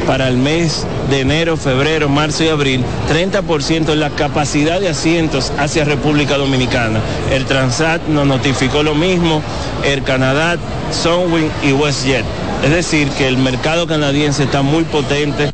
[0.09, 5.53] para el mes de enero, febrero, marzo y abril, 30% en la capacidad de asientos
[5.59, 6.99] hacia República Dominicana.
[7.31, 9.43] El Transat nos notificó lo mismo,
[9.85, 10.57] el Canadá,
[10.91, 12.25] Sunwing y WestJet.
[12.63, 15.51] Es decir, que el mercado canadiense está muy potente.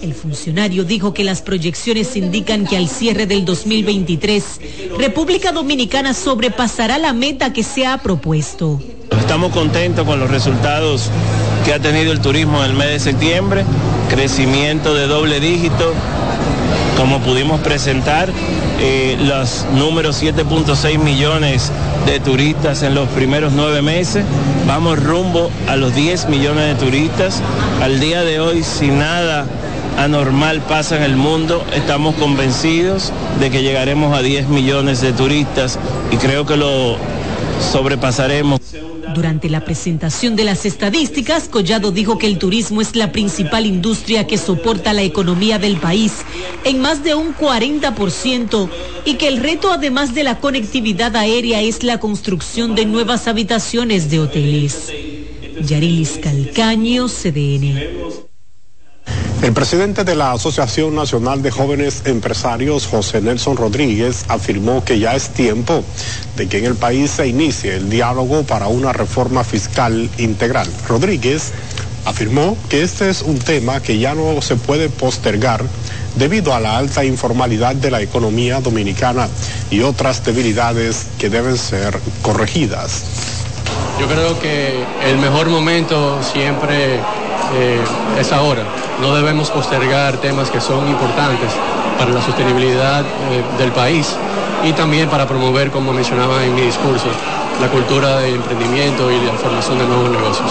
[0.00, 4.60] El funcionario dijo que las proyecciones indican que al cierre del 2023,
[4.96, 8.80] República Dominicana sobrepasará la meta que se ha propuesto.
[9.20, 11.10] Estamos contentos con los resultados
[11.64, 13.64] que ha tenido el turismo en el mes de septiembre,
[14.08, 15.92] crecimiento de doble dígito,
[16.96, 18.30] como pudimos presentar,
[18.80, 21.70] eh, los números 7.6 millones
[22.06, 24.24] de turistas en los primeros nueve meses.
[24.66, 27.40] Vamos rumbo a los 10 millones de turistas.
[27.82, 29.46] Al día de hoy, si nada
[29.98, 35.78] anormal pasa en el mundo, estamos convencidos de que llegaremos a 10 millones de turistas
[36.12, 36.96] y creo que lo
[37.72, 38.60] sobrepasaremos.
[39.14, 44.26] Durante la presentación de las estadísticas, Collado dijo que el turismo es la principal industria
[44.26, 46.12] que soporta la economía del país
[46.64, 48.68] en más de un 40%
[49.04, 54.10] y que el reto además de la conectividad aérea es la construcción de nuevas habitaciones
[54.10, 54.92] de hoteles.
[55.62, 58.27] Yarilis Calcaño, CDN.
[59.40, 65.14] El presidente de la Asociación Nacional de Jóvenes Empresarios, José Nelson Rodríguez, afirmó que ya
[65.14, 65.84] es tiempo
[66.36, 70.68] de que en el país se inicie el diálogo para una reforma fiscal integral.
[70.88, 71.52] Rodríguez
[72.04, 75.62] afirmó que este es un tema que ya no se puede postergar
[76.16, 79.28] debido a la alta informalidad de la economía dominicana
[79.70, 83.04] y otras debilidades que deben ser corregidas.
[84.00, 87.00] Yo creo que el mejor momento siempre
[87.54, 87.80] eh,
[88.20, 88.62] es ahora
[89.00, 91.50] no debemos postergar temas que son importantes
[91.98, 94.16] para la sostenibilidad eh, del país
[94.64, 97.06] y también para promover, como mencionaba en mi discurso,
[97.60, 100.50] la cultura de emprendimiento y la formación de nuevos negocios.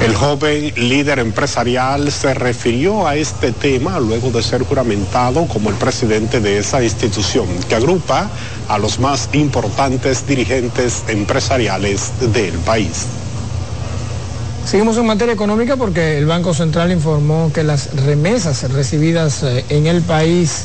[0.00, 5.76] El joven líder empresarial se refirió a este tema luego de ser juramentado como el
[5.76, 8.30] presidente de esa institución que agrupa
[8.68, 13.06] a los más importantes dirigentes empresariales del país.
[14.66, 19.86] Seguimos en materia económica porque el Banco Central informó que las remesas recibidas eh, en
[19.86, 20.62] el país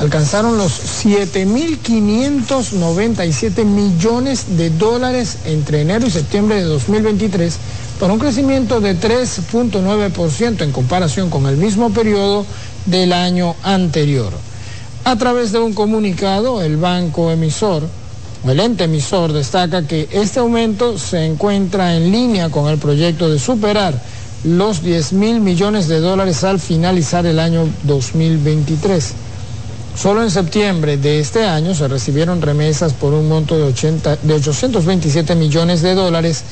[0.00, 7.56] alcanzaron los 7.597 millones de dólares entre enero y septiembre de 2023,
[8.00, 12.44] por un crecimiento de 3.9% en comparación con el mismo periodo
[12.84, 14.32] del año anterior.
[15.04, 17.84] A través de un comunicado, el banco emisor
[18.50, 23.38] el ente emisor destaca que este aumento se encuentra en línea con el proyecto de
[23.38, 24.00] superar
[24.44, 29.14] los 10 mil millones de dólares al finalizar el año 2023.
[29.96, 34.34] Solo en septiembre de este año se recibieron remesas por un monto de, 80, de
[34.34, 36.44] 827 millones de dólares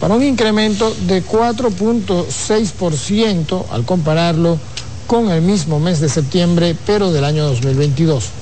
[0.00, 4.58] para un incremento de 4.6% al compararlo
[5.06, 8.41] con el mismo mes de septiembre, pero del año 2022.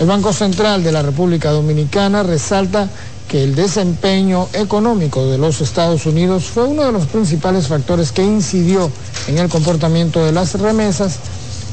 [0.00, 2.88] El Banco Central de la República Dominicana resalta
[3.28, 8.24] que el desempeño económico de los Estados Unidos fue uno de los principales factores que
[8.24, 8.90] incidió
[9.28, 11.18] en el comportamiento de las remesas,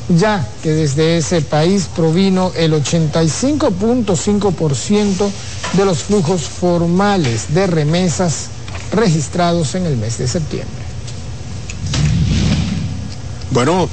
[0.10, 5.30] ya que desde ese país provino el 85.5%
[5.78, 8.48] de los flujos formales de remesas
[8.92, 10.84] registrados en el mes de septiembre.
[13.52, 13.88] Bueno,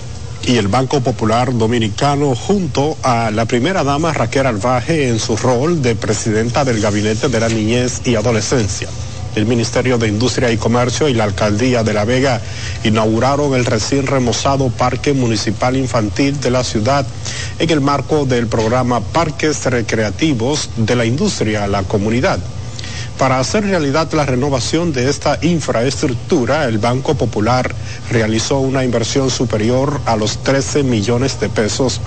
[0.46, 5.80] y el Banco Popular Dominicano junto a la primera dama Raquel Alvaje en su rol
[5.80, 8.88] de presidenta del Gabinete de la Niñez y Adolescencia.
[9.34, 12.40] El Ministerio de Industria y Comercio y la Alcaldía de La Vega
[12.84, 17.06] inauguraron el recién remozado Parque Municipal Infantil de la ciudad
[17.58, 22.38] en el marco del programa Parques Recreativos de la Industria a la Comunidad.
[23.18, 27.72] Para hacer realidad la renovación de esta infraestructura, el Banco Popular
[28.10, 32.00] realizó una inversión superior a los 13 millones de pesos,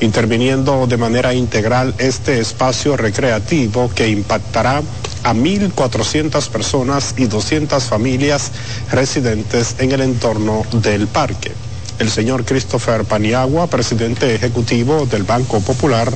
[0.00, 4.80] interviniendo de manera integral este espacio recreativo que impactará
[5.24, 8.52] a 1.400 personas y 200 familias
[8.92, 11.52] residentes en el entorno del parque
[11.98, 16.12] el señor Christopher Paniagua, presidente ejecutivo del Banco Popular,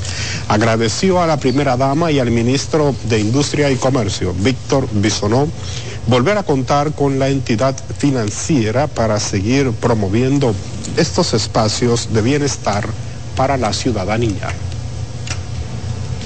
[0.48, 5.48] agradeció a la primera dama y al ministro de Industria y Comercio, Víctor Bisonó,
[6.06, 10.54] volver a contar con la entidad financiera para seguir promoviendo
[10.96, 12.88] estos espacios de bienestar
[13.36, 14.48] para la ciudadanía.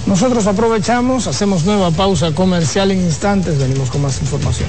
[0.06, 4.68] Nosotros aprovechamos, hacemos nueva pausa comercial en instantes, venimos con más información.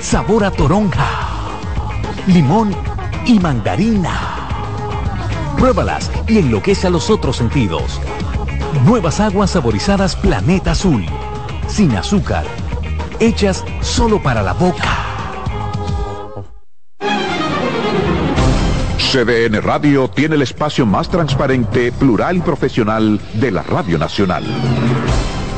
[0.00, 1.08] sabor a toronja,
[2.26, 2.74] limón
[3.26, 4.46] y mandarina.
[5.56, 8.00] Pruébalas y enloquece a los otros sentidos.
[8.84, 11.04] Nuevas aguas saborizadas Planeta Azul,
[11.66, 12.44] sin azúcar,
[13.18, 15.08] hechas solo para la boca.
[18.98, 24.44] CDN Radio tiene el espacio más transparente, plural y profesional de la Radio Nacional.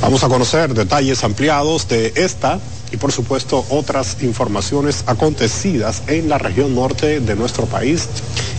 [0.00, 2.58] Vamos a conocer detalles ampliados de esta
[2.92, 8.08] y por supuesto otras informaciones acontecidas en la región norte de nuestro país.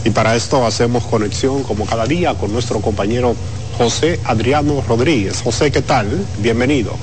[0.03, 3.35] Y para esto hacemos conexión como cada día con nuestro compañero
[3.77, 5.41] José Adriano Rodríguez.
[5.41, 6.25] José, ¿qué tal?
[6.39, 6.95] Bienvenido.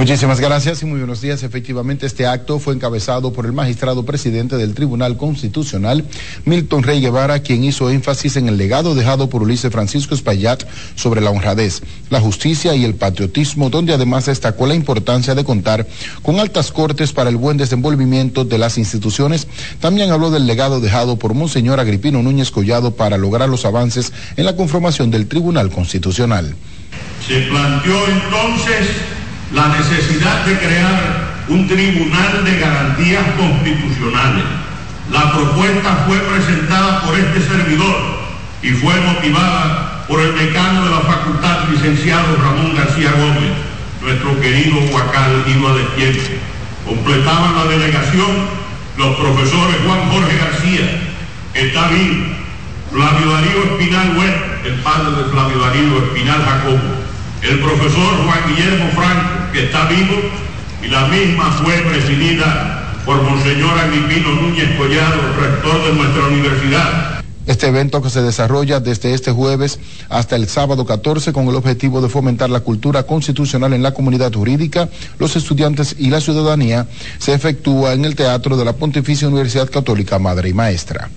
[0.00, 1.42] Muchísimas gracias y muy buenos días.
[1.42, 6.06] Efectivamente, este acto fue encabezado por el magistrado presidente del Tribunal Constitucional,
[6.46, 11.20] Milton Rey Guevara, quien hizo énfasis en el legado dejado por Ulises Francisco Espaillat sobre
[11.20, 15.86] la honradez, la justicia y el patriotismo, donde además destacó la importancia de contar
[16.22, 19.48] con altas cortes para el buen desenvolvimiento de las instituciones.
[19.80, 24.46] También habló del legado dejado por Monseñor Agripino Núñez Collado para lograr los avances en
[24.46, 26.54] la conformación del Tribunal Constitucional.
[27.28, 29.19] Se planteó entonces
[29.52, 34.44] la necesidad de crear un tribunal de garantías constitucionales.
[35.10, 37.96] La propuesta fue presentada por este servidor
[38.62, 43.52] y fue motivada por el decano de la facultad, licenciado Ramón García Gómez,
[44.02, 46.30] nuestro querido Huacal Iba de Tiempo.
[46.86, 48.60] Completaban la delegación
[48.96, 51.00] los profesores Juan Jorge García,
[51.54, 52.26] está vivo,
[52.92, 56.99] Flavio Darío Espinal Huerta, el padre de Flavio Darío Espinal Jacobo,
[57.42, 60.14] el profesor Juan Guillermo Franco, que está vivo,
[60.82, 67.20] y la misma fue presidida por Monseñor Agripino Núñez Collado, rector de nuestra universidad.
[67.46, 72.00] Este evento que se desarrolla desde este jueves hasta el sábado 14 con el objetivo
[72.00, 74.88] de fomentar la cultura constitucional en la comunidad jurídica,
[75.18, 76.86] los estudiantes y la ciudadanía
[77.18, 81.10] se efectúa en el Teatro de la Pontificia Universidad Católica Madre y Maestra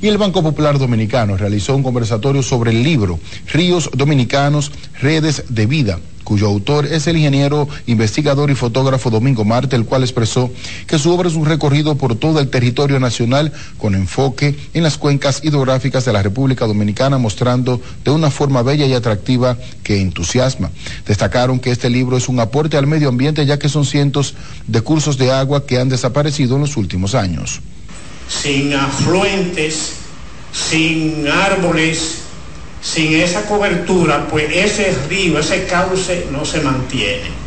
[0.00, 3.18] y el Banco Popular Dominicano realizó un conversatorio sobre el libro
[3.52, 4.70] Ríos Dominicanos,
[5.00, 10.02] Redes de Vida cuyo autor es el ingeniero, investigador y fotógrafo Domingo Marte, el cual
[10.02, 10.50] expresó
[10.86, 14.98] que su obra es un recorrido por todo el territorio nacional con enfoque en las
[14.98, 20.70] cuencas hidrográficas de la República Dominicana, mostrando de una forma bella y atractiva que entusiasma.
[21.06, 24.34] Destacaron que este libro es un aporte al medio ambiente ya que son cientos
[24.66, 27.62] de cursos de agua que han desaparecido en los últimos años
[28.28, 29.94] sin afluentes,
[30.52, 32.22] sin árboles,
[32.82, 37.38] sin esa cobertura, pues ese río, ese cauce no se mantiene.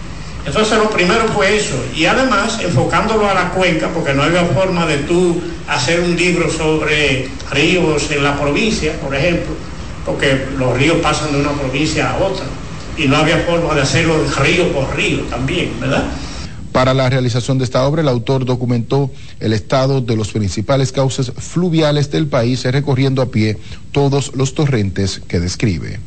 [0.45, 4.87] Entonces lo primero fue eso, y además enfocándolo a la cuenca, porque no había forma
[4.87, 9.53] de tú hacer un libro sobre ríos en la provincia, por ejemplo,
[10.03, 12.45] porque los ríos pasan de una provincia a otra,
[12.97, 16.05] y no había forma de hacerlo río por río también, ¿verdad?
[16.71, 21.31] Para la realización de esta obra, el autor documentó el estado de los principales cauces
[21.37, 23.57] fluviales del país recorriendo a pie
[23.91, 25.99] todos los torrentes que describe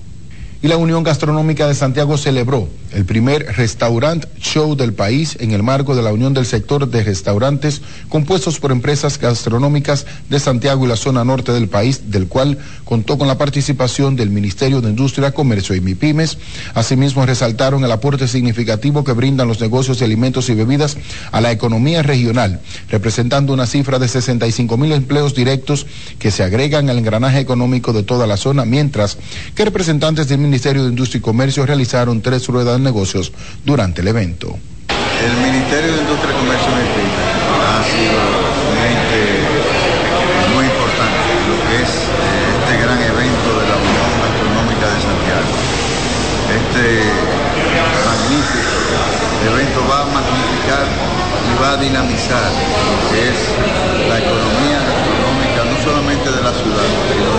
[0.65, 5.63] y la Unión Gastronómica de Santiago celebró el primer restaurant show del país en el
[5.63, 10.89] marco de la Unión del Sector de Restaurantes compuestos por empresas gastronómicas de Santiago y
[10.89, 12.57] la zona norte del país, del cual
[12.87, 16.39] contó con la participación del Ministerio de Industria, Comercio y MIPIMES.
[16.73, 20.97] Asimismo, resaltaron el aporte significativo que brindan los negocios de alimentos y bebidas
[21.31, 25.85] a la economía regional, representando una cifra de 65 mil empleos directos
[26.19, 29.19] que se agregan al engranaje económico de toda la zona, mientras
[29.55, 33.33] que representantes del Ministerio Ministerio de Industria y Comercio realizaron tres ruedas de negocios
[33.67, 34.55] durante el evento.
[34.87, 38.23] El Ministerio de Industria y Comercio ha sido
[38.71, 38.79] un
[40.55, 45.59] muy importante lo que es eh, este gran evento de la Unión Astronómica de Santiago.
[46.55, 47.03] Este
[48.07, 48.79] magnífico
[49.51, 53.39] evento va a magnificar y va a dinamizar lo que es
[54.07, 57.34] la economía astronómica no solamente de la ciudad, sino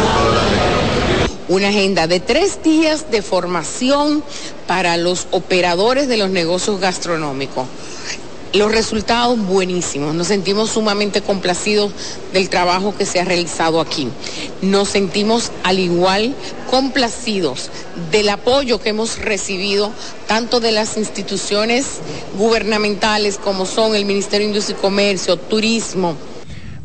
[1.48, 4.24] una agenda de tres días de formación
[4.68, 7.68] para los operadores de los negocios gastronómicos.
[8.54, 11.91] Los resultados buenísimos, nos sentimos sumamente complacidos
[12.32, 14.08] del trabajo que se ha realizado aquí.
[14.62, 16.34] Nos sentimos al igual
[16.72, 17.70] complacidos
[18.12, 19.91] del apoyo que hemos recibido
[20.28, 21.86] tanto de las instituciones
[22.38, 26.16] gubernamentales como son el Ministerio de Industria y Comercio, Turismo,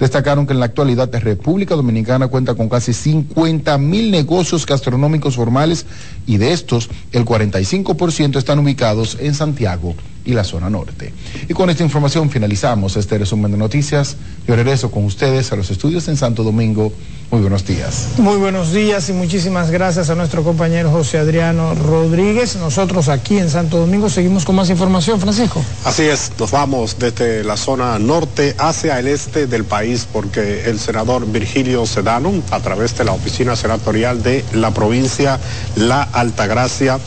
[0.00, 5.36] Destacaron que en la actualidad la República Dominicana cuenta con casi 50 mil negocios gastronómicos
[5.36, 5.84] formales
[6.26, 9.94] y de estos el 45% están ubicados en Santiago
[10.24, 11.12] y la zona norte.
[11.48, 14.16] Y con esta información finalizamos este resumen de noticias.
[14.48, 16.92] Yo regreso con ustedes a los estudios en Santo Domingo.
[17.30, 18.08] Muy buenos días.
[18.18, 22.56] Muy buenos días y muchísimas gracias a nuestro compañero José Adriano Rodríguez.
[22.56, 25.62] Nosotros aquí en Santo Domingo seguimos con más información, Francisco.
[25.84, 30.80] Así es, nos vamos desde la zona norte hacia el este del país porque el
[30.80, 35.38] senador Virgilio Sedano, a través de la oficina senatorial de la provincia
[35.76, 36.98] La Altagracia,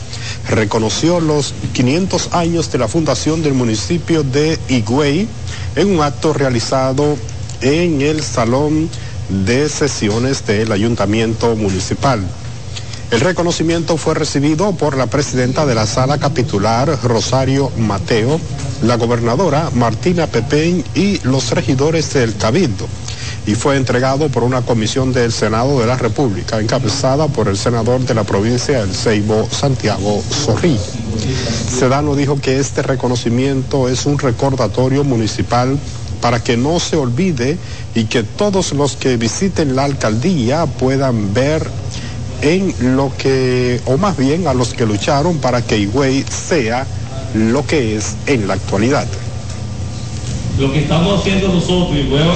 [0.48, 5.28] reconoció los 500 años de la fundación del municipio de Higüey
[5.76, 7.18] en un acto realizado
[7.60, 8.88] en el Salón
[9.28, 12.20] de sesiones del Ayuntamiento Municipal.
[13.10, 18.40] El reconocimiento fue recibido por la presidenta de la sala capitular, Rosario Mateo,
[18.82, 22.86] la gobernadora Martina Pepén y los regidores del Cabildo,
[23.46, 28.00] y fue entregado por una comisión del Senado de la República, encabezada por el senador
[28.00, 30.80] de la provincia del Ceibo, Santiago Zorrilla.
[31.78, 35.78] Sedano dijo que este reconocimiento es un recordatorio municipal
[36.24, 37.58] para que no se olvide
[37.94, 41.68] y que todos los que visiten la alcaldía puedan ver
[42.40, 46.86] en lo que, o más bien a los que lucharon para que Higüey sea
[47.34, 49.06] lo que es en la actualidad.
[50.58, 52.32] Lo que estamos haciendo nosotros, y luego,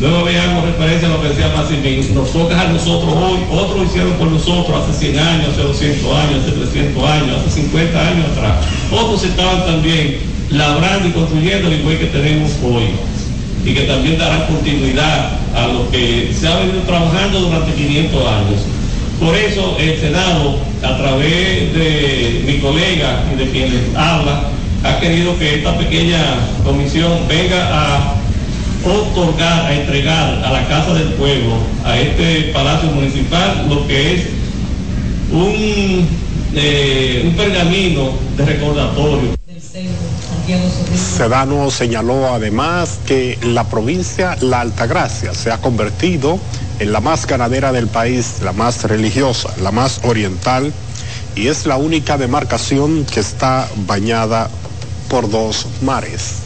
[0.00, 4.14] luego, veamos referencia a lo que decía Massimín, nos toca a nosotros hoy, otros hicieron
[4.14, 8.64] por nosotros hace 100 años, hace 200 años, hace 300 años, hace 50 años atrás.
[8.90, 12.84] Otros estaban también labrando y construyendo el igual que tenemos hoy
[13.64, 18.60] y que también dará continuidad a lo que se ha venido trabajando durante 500 años.
[19.20, 24.50] Por eso el Senado, a través de mi colega y de quienes habla,
[24.84, 26.20] ha querido que esta pequeña
[26.64, 28.14] comisión venga a
[28.84, 34.22] otorgar, a entregar a la Casa del Pueblo, a este Palacio Municipal, lo que es
[35.30, 36.08] un,
[36.54, 39.36] eh, un pergamino de recordatorio.
[40.96, 46.38] Sedano señaló además que la provincia La Altagracia se ha convertido
[46.80, 50.72] en la más ganadera del país, la más religiosa, la más oriental
[51.36, 54.50] y es la única demarcación que está bañada
[55.08, 56.41] por dos mares.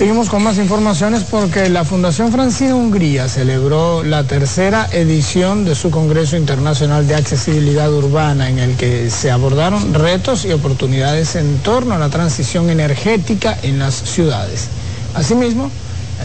[0.00, 5.90] Seguimos con más informaciones porque la Fundación Francina Hungría celebró la tercera edición de su
[5.90, 11.92] Congreso Internacional de Accesibilidad Urbana en el que se abordaron retos y oportunidades en torno
[11.92, 14.68] a la transición energética en las ciudades.
[15.12, 15.70] Asimismo,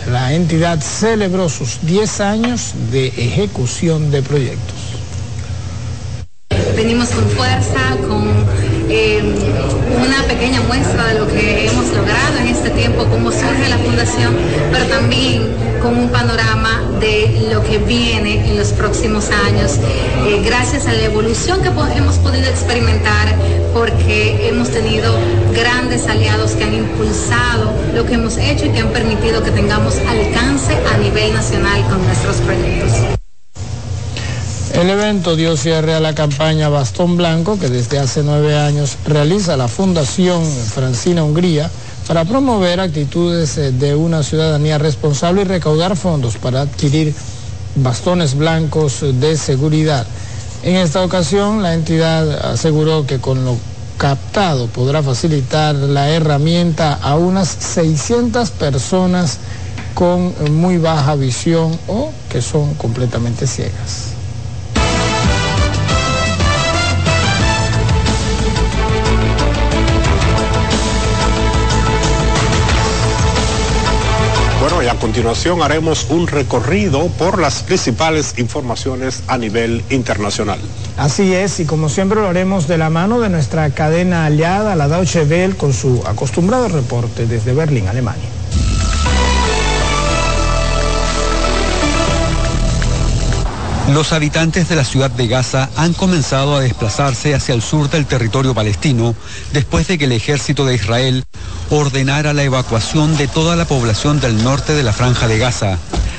[0.10, 4.78] la entidad celebró sus 10 años de ejecución de proyectos.
[6.78, 9.22] Venimos con fuerza, con eh,
[10.06, 14.36] una pequeña muestra de lo que hemos logrado en este tiempo, cómo surge la fundación,
[14.72, 19.80] pero también con un panorama de lo que viene en los próximos años,
[20.28, 23.36] eh, gracias a la evolución que hemos podido experimentar,
[23.74, 25.14] porque hemos tenido
[25.54, 29.98] grandes aliados que han impulsado lo que hemos hecho y que han permitido que tengamos
[29.98, 33.25] alcance a nivel nacional con nuestros proyectos.
[34.76, 39.56] El evento dio cierre a la campaña Bastón Blanco que desde hace nueve años realiza
[39.56, 41.72] la Fundación Francina Hungría
[42.10, 47.16] para promover actitudes eh, de una ciudadanía responsable y recaudar fondos para adquirir
[47.76, 50.06] bastones blancos de seguridad.
[50.62, 53.56] En esta ocasión la entidad aseguró que con lo
[53.98, 59.38] captado podrá facilitar la herramienta a unas 600 personas
[59.94, 64.15] con muy baja visión o que son completamente ciegas.
[74.96, 80.60] A continuación haremos un recorrido por las principales informaciones a nivel internacional.
[80.98, 84.88] Así es, y como siempre lo haremos de la mano de nuestra cadena aliada, la
[84.88, 88.35] Deutsche Welle, con su acostumbrado reporte desde Berlín, Alemania.
[93.94, 98.08] Los habitantes de la ciudad de Gaza han comenzado a desplazarse hacia el sur del
[98.08, 99.16] territorio palestino
[99.54, 101.24] después de que el ejército de Israel
[101.70, 105.78] ordenara la evacuación de toda la población del norte de la franja de Gaza,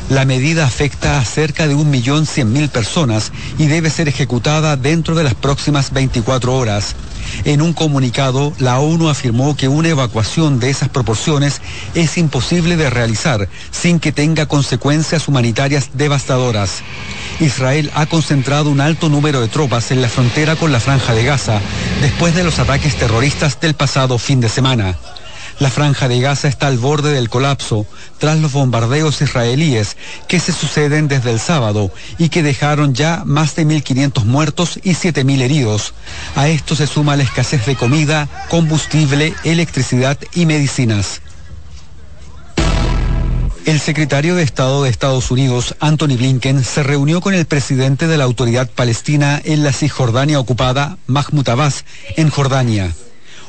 [0.08, 4.76] La medida afecta a cerca de un millón cien mil personas y debe ser ejecutada
[4.76, 6.94] dentro de las próximas 24 horas.
[7.44, 11.60] En un comunicado, la ONU afirmó que una evacuación de esas proporciones
[11.96, 16.82] es imposible de realizar sin que tenga consecuencias humanitarias devastadoras.
[17.40, 21.24] Israel ha concentrado un alto número de tropas en la frontera con la franja de
[21.24, 21.60] Gaza
[22.00, 24.96] después de los ataques terroristas del pasado fin de semana.
[25.58, 27.86] La franja de Gaza está al borde del colapso
[28.18, 29.96] tras los bombardeos israelíes
[30.28, 34.90] que se suceden desde el sábado y que dejaron ya más de 1.500 muertos y
[34.90, 35.94] 7.000 heridos.
[36.34, 41.22] A esto se suma la escasez de comida, combustible, electricidad y medicinas.
[43.64, 48.16] El secretario de Estado de Estados Unidos, Anthony Blinken, se reunió con el presidente de
[48.16, 51.84] la autoridad palestina en la Cisjordania ocupada, Mahmoud Abbas,
[52.16, 52.94] en Jordania.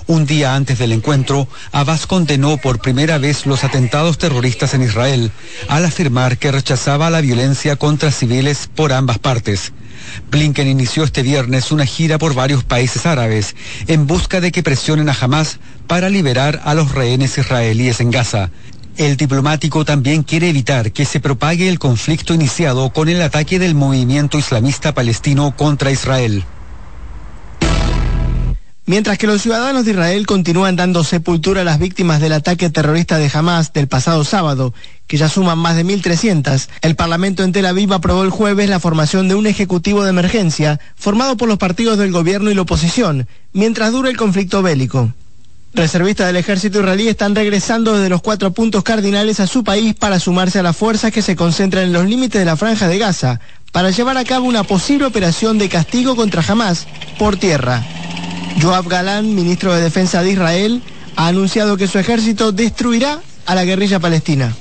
[0.08, 5.32] Un día antes del encuentro, Abbas condenó por primera vez los atentados terroristas en Israel,
[5.68, 9.74] al afirmar que rechazaba la violencia contra civiles por ambas partes.
[10.32, 15.10] Blinken inició este viernes una gira por varios países árabes en busca de que presionen
[15.10, 18.50] a Hamas para liberar a los rehenes israelíes en Gaza.
[18.96, 23.76] El diplomático también quiere evitar que se propague el conflicto iniciado con el ataque del
[23.76, 26.46] movimiento islamista palestino contra Israel.
[28.90, 33.18] Mientras que los ciudadanos de Israel continúan dando sepultura a las víctimas del ataque terrorista
[33.18, 34.74] de Hamas del pasado sábado,
[35.08, 38.80] que ya suman más de 1.300, el Parlamento en Tel Aviv aprobó el jueves la
[38.80, 43.28] formación de un ejecutivo de emergencia formado por los partidos del gobierno y la oposición,
[43.52, 45.12] mientras dura el conflicto bélico.
[45.74, 50.18] Reservistas del ejército israelí están regresando desde los cuatro puntos cardinales a su país para
[50.18, 53.42] sumarse a las fuerzas que se concentran en los límites de la franja de Gaza
[53.74, 56.88] para llevar a cabo una posible operación de castigo contra Hamas
[57.20, 57.84] por tierra.
[58.62, 60.82] Joab Galán, ministro de Defensa de Israel,
[61.16, 64.54] ha anunciado que su ejército destruirá a la guerrilla palestina.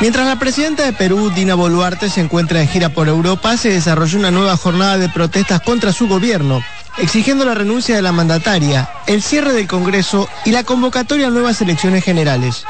[0.00, 4.18] Mientras la presidenta de Perú, Dina Boluarte, se encuentra en gira por Europa, se desarrolló
[4.18, 6.62] una nueva jornada de protestas contra su gobierno,
[6.98, 11.62] exigiendo la renuncia de la mandataria, el cierre del Congreso y la convocatoria a nuevas
[11.62, 12.64] elecciones generales.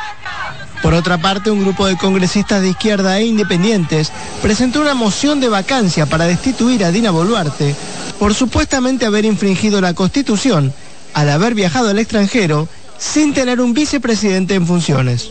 [0.82, 4.12] Por otra parte, un grupo de congresistas de izquierda e independientes
[4.42, 7.74] presentó una moción de vacancia para destituir a Dina Boluarte
[8.18, 10.72] por supuestamente haber infringido la Constitución
[11.14, 12.68] al haber viajado al extranjero
[12.98, 15.30] sin tener un vicepresidente en funciones.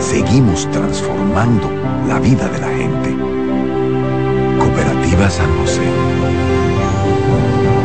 [0.00, 1.70] seguimos transformando
[2.08, 3.16] la vida de la gente.
[4.58, 5.82] Cooperativa San José.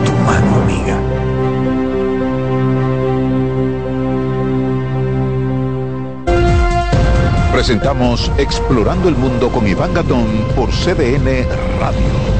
[0.05, 0.97] Tu mano amiga.
[7.51, 11.45] Presentamos Explorando el Mundo con Iván Gatón por CDN
[11.79, 12.35] Radio.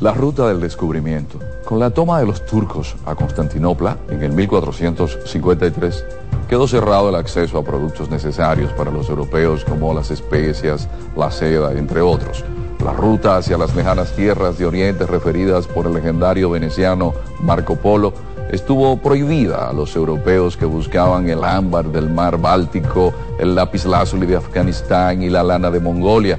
[0.00, 1.38] La ruta del descubrimiento.
[1.64, 6.04] Con la toma de los turcos a Constantinopla en el 1453,
[6.48, 11.72] quedó cerrado el acceso a productos necesarios para los europeos como las especias, la seda,
[11.72, 12.44] entre otros.
[12.84, 18.12] La ruta hacia las lejanas tierras de Oriente referidas por el legendario veneciano Marco Polo
[18.50, 24.26] estuvo prohibida a los europeos que buscaban el ámbar del mar Báltico, el lápiz lazuli
[24.26, 26.38] de Afganistán y la lana de Mongolia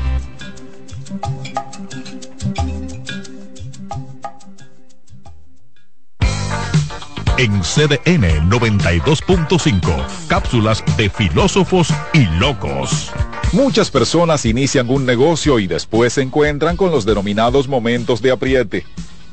[7.37, 13.11] En CDN 92.5, cápsulas de filósofos y locos.
[13.53, 18.85] Muchas personas inician un negocio y después se encuentran con los denominados momentos de apriete.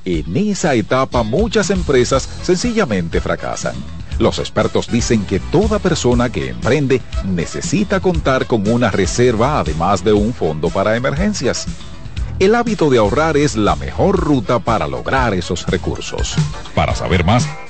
[0.04, 3.74] En esa etapa muchas empresas sencillamente fracasan.
[4.18, 10.12] Los expertos dicen que toda persona que emprende necesita contar con una reserva además de
[10.12, 11.66] un fondo para emergencias.
[12.38, 16.36] El hábito de ahorrar es la mejor ruta para lograr esos recursos.
[16.74, 17.48] Para saber más,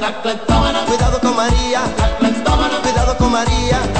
[0.00, 0.84] la cleptómana.
[0.86, 2.78] Cuidado con María, la cleptómana.
[2.82, 3.93] Cuidado con María.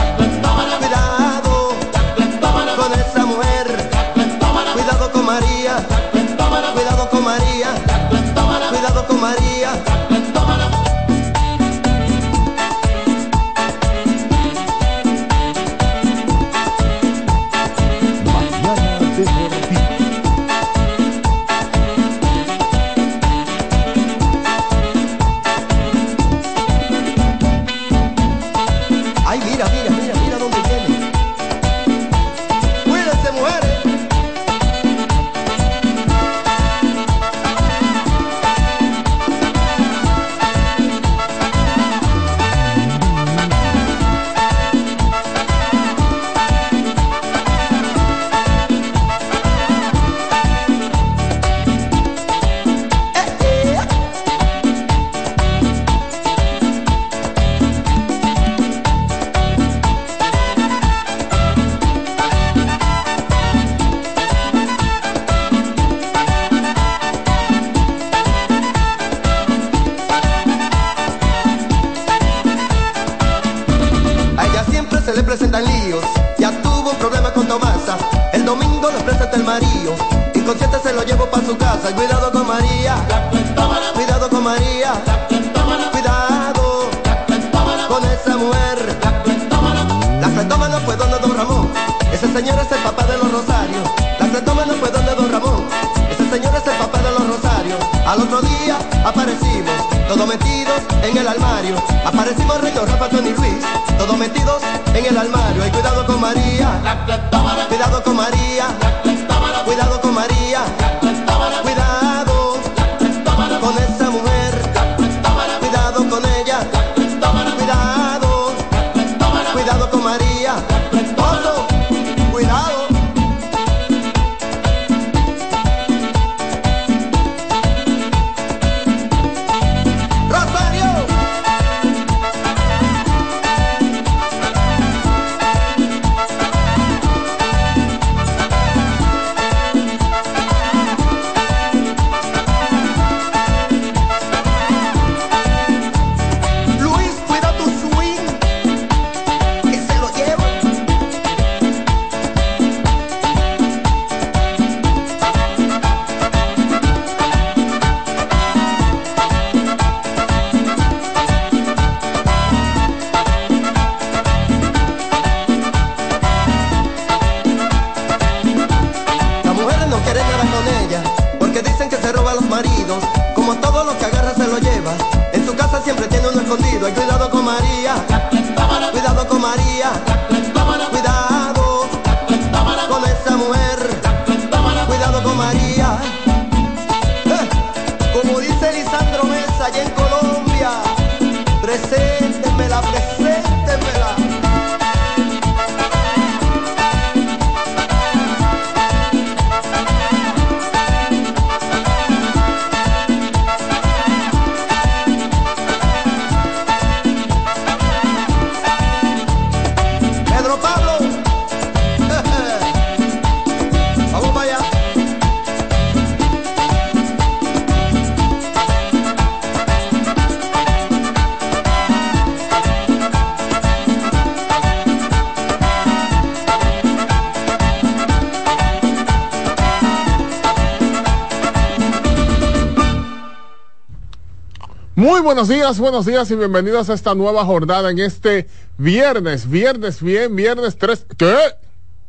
[235.46, 238.46] Buenos días, buenos días y bienvenidos a esta nueva jornada en este
[238.78, 241.06] viernes, viernes bien, viernes 3.
[241.18, 241.36] ¿Qué?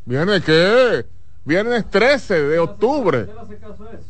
[0.06, 1.06] ¿Viernes qué?
[1.44, 3.28] Viernes 13 de octubre.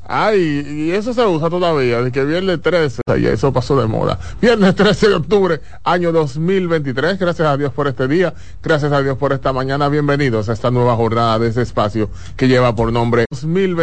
[0.04, 4.20] Ay, y eso se usa todavía, de que viernes 13, y eso pasó de moda.
[4.40, 7.18] Viernes 13 de octubre, año 2023.
[7.18, 9.90] Gracias a Dios por este día, gracias a Dios por esta mañana.
[9.90, 13.76] Bienvenidos a esta nueva jornada de este espacio que lleva por nombre 2023.